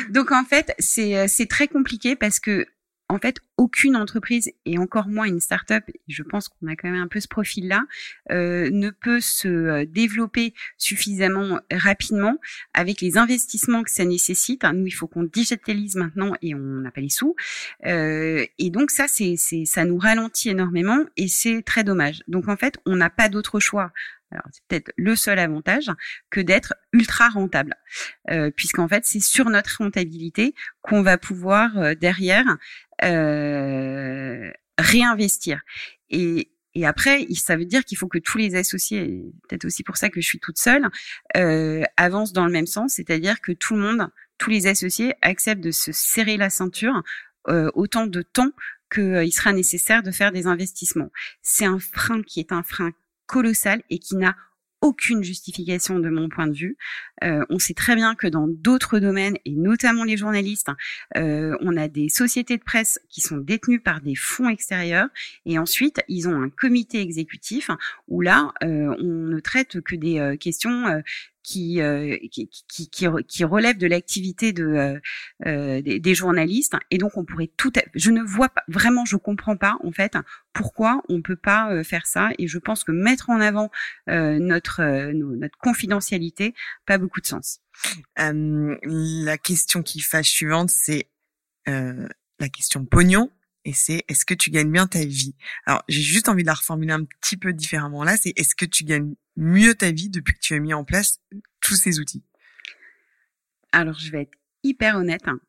[0.09, 2.67] donc en fait c'est c'est très compliqué parce que
[3.07, 7.01] en fait, aucune entreprise, et encore moins une start-up, je pense qu'on a quand même
[7.01, 7.83] un peu ce profil-là,
[8.31, 12.37] euh, ne peut se euh, développer suffisamment rapidement
[12.73, 14.63] avec les investissements que ça nécessite.
[14.63, 17.35] Nous, il faut qu'on digitalise maintenant et on n'a pas les sous.
[17.85, 22.23] Euh, et donc ça, c'est, ça nous ralentit énormément et c'est très dommage.
[22.27, 23.91] Donc en fait, on n'a pas d'autre choix
[24.31, 25.91] alors c'est peut-être le seul avantage
[26.29, 27.75] que d'être ultra rentable,
[28.29, 32.57] euh, puisqu'en fait c'est sur notre rentabilité qu'on va pouvoir euh, derrière
[33.03, 35.61] euh, réinvestir.
[36.09, 39.97] Et, et après, ça veut dire qu'il faut que tous les associés, peut-être aussi pour
[39.97, 40.89] ça que je suis toute seule,
[41.37, 45.63] euh, avancent dans le même sens, c'est-à-dire que tout le monde, tous les associés acceptent
[45.63, 47.01] de se serrer la ceinture
[47.47, 48.51] euh, autant de temps
[48.91, 51.11] qu'il euh, sera nécessaire de faire des investissements.
[51.41, 52.91] C'est un frein qui est un frein
[53.25, 54.35] colossal et qui n'a
[54.85, 56.77] aucune justification de mon point de vue.
[57.23, 60.69] Euh, on sait très bien que dans d'autres domaines, et notamment les journalistes,
[61.17, 65.07] euh, on a des sociétés de presse qui sont détenues par des fonds extérieurs,
[65.47, 67.71] et ensuite ils ont un comité exécutif
[68.07, 71.01] où là, euh, on ne traite que des questions
[71.45, 74.99] qui, euh, qui, qui, qui, relève de l'activité de, euh,
[75.45, 76.73] euh, des, journalistes.
[76.89, 77.71] Et donc, on pourrait tout.
[77.93, 80.17] Je ne vois pas vraiment, je comprends pas en fait
[80.53, 82.29] pourquoi on peut pas faire ça.
[82.39, 83.69] Et je pense que mettre en avant
[84.07, 87.59] notre notre confidentialité pas beaucoup de sens.
[88.17, 91.07] la question qui fâche suivante, c'est
[91.67, 93.29] la question pognon
[93.65, 95.35] et c'est est-ce que tu gagnes bien ta vie?
[95.65, 98.65] Alors j'ai juste envie de la reformuler un petit peu différemment là, c'est est-ce que
[98.65, 101.19] tu gagnes mieux ta vie depuis que tu as mis en place
[101.59, 102.23] tous ces outils?
[103.71, 105.39] Alors je vais être hyper honnête, hein.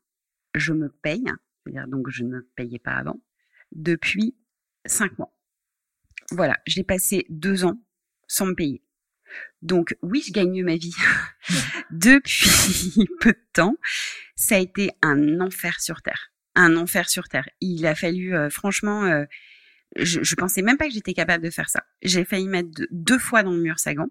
[0.55, 1.23] je me paye,
[1.63, 3.21] c'est-à-dire donc je ne me payais pas avant,
[3.71, 4.35] depuis
[4.85, 5.33] cinq mois.
[6.31, 7.81] Voilà, j'ai passé deux ans
[8.27, 8.83] sans me payer.
[9.61, 10.95] Donc oui, je gagne mieux ma vie
[11.91, 13.75] depuis peu de temps.
[14.35, 17.47] Ça a été un enfer sur terre un enfer sur terre.
[17.61, 19.25] Il a fallu, euh, franchement, euh,
[19.95, 21.83] je, je pensais même pas que j'étais capable de faire ça.
[22.01, 24.07] J'ai failli mettre deux, fois dans le mur Sagan.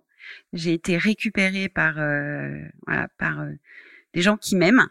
[0.53, 3.47] J'ai été récupérée par, euh, voilà, par
[4.14, 4.88] des gens qui m'aiment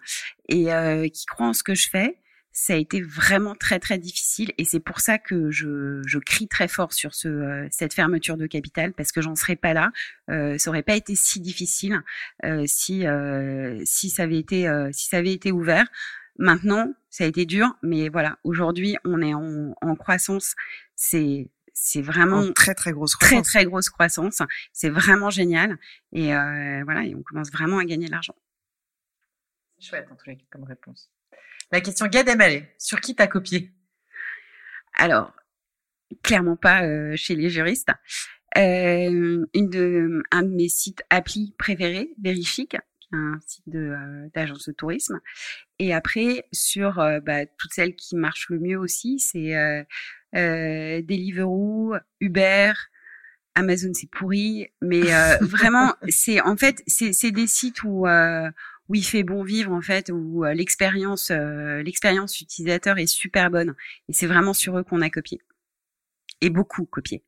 [0.47, 0.67] et
[1.11, 2.19] qui croient en ce que je fais.
[2.57, 6.47] ça a été vraiment très très difficile et c'est pour ça que je, je crie
[6.47, 9.91] très fort sur ce, euh, cette fermeture de capital parce que j'en serais pas là.
[10.29, 12.01] Euh, ça aurait pas été si difficile
[12.45, 15.85] euh, si euh, si ça avait été euh, si ça avait été ouvert.
[16.37, 20.55] Maintenant, ça a été dur, mais voilà, aujourd'hui, on est en, en croissance.
[20.95, 23.47] C'est c'est vraiment En très très grosse très croissance.
[23.47, 24.41] très grosse croissance.
[24.71, 25.77] C'est vraiment génial
[26.13, 28.35] et euh, voilà, et on commence vraiment à gagner de l'argent.
[29.77, 31.11] C'est chouette en tous les cas comme réponse.
[31.71, 33.73] La question Gad Elmaleh, sur qui t'as copié?
[34.93, 35.33] Alors,
[36.23, 37.91] clairement pas euh, chez les juristes.
[38.57, 42.79] Euh, une de, un de mes sites applis préférés, est
[43.11, 45.19] un site euh, d'agence de tourisme.
[45.79, 51.95] Et après, sur euh, bah, toutes celles qui marchent le mieux aussi, c'est euh, Deliveroo,
[52.19, 52.73] Uber,
[53.55, 58.49] Amazon, c'est pourri, mais euh, vraiment, c'est en fait, c'est, des sites où euh,
[58.89, 63.73] où il fait bon vivre en fait, où euh, l'expérience l'expérience utilisateur est super bonne.
[64.09, 65.39] Et c'est vraiment sur eux qu'on a copié.
[66.41, 67.23] Et beaucoup copié.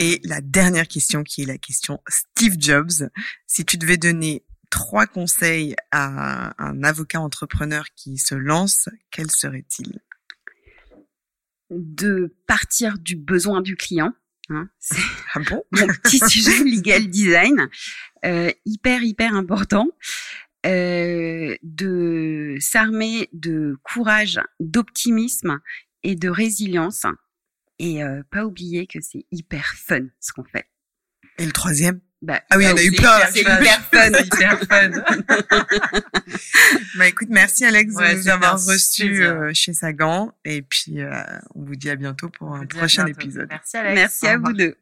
[0.00, 3.08] Et la dernière question qui est la question Steve Jobs.
[3.46, 10.00] Si tu devais donner trois conseils à un avocat entrepreneur qui se lance, quels seraient-ils
[11.70, 14.12] De partir du besoin du client.
[14.50, 14.96] Hein, c'est
[15.34, 15.62] Ah bon?
[15.72, 17.68] Mon petit sujet legal design,
[18.24, 19.88] euh, hyper hyper important.
[20.66, 25.60] Euh, de s'armer de courage, d'optimisme
[26.02, 27.04] et de résilience.
[27.84, 30.64] Et euh, pas oublier que c'est hyper fun ce qu'on fait.
[31.36, 32.00] Et le troisième?
[32.22, 34.10] Bah, Ah oui, en a eu plein, C'est hyper fun.
[34.14, 34.90] C'est hyper fun.
[36.96, 40.32] Bah écoute, merci Alex Ouais, de nous avoir reçus euh, chez Sagan.
[40.46, 41.10] Et puis, euh,
[41.54, 43.48] on vous dit à bientôt pour On un prochain épisode.
[43.50, 43.94] Merci Alex.
[43.94, 44.76] Merci à vous deux.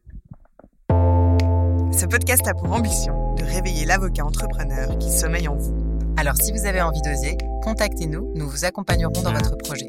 [0.88, 5.74] Ce podcast a pour ambition de réveiller l'avocat entrepreneur qui sommeille en vous.
[6.16, 9.88] Alors si vous avez envie d'oser, contactez-nous, nous vous accompagnerons dans votre projet.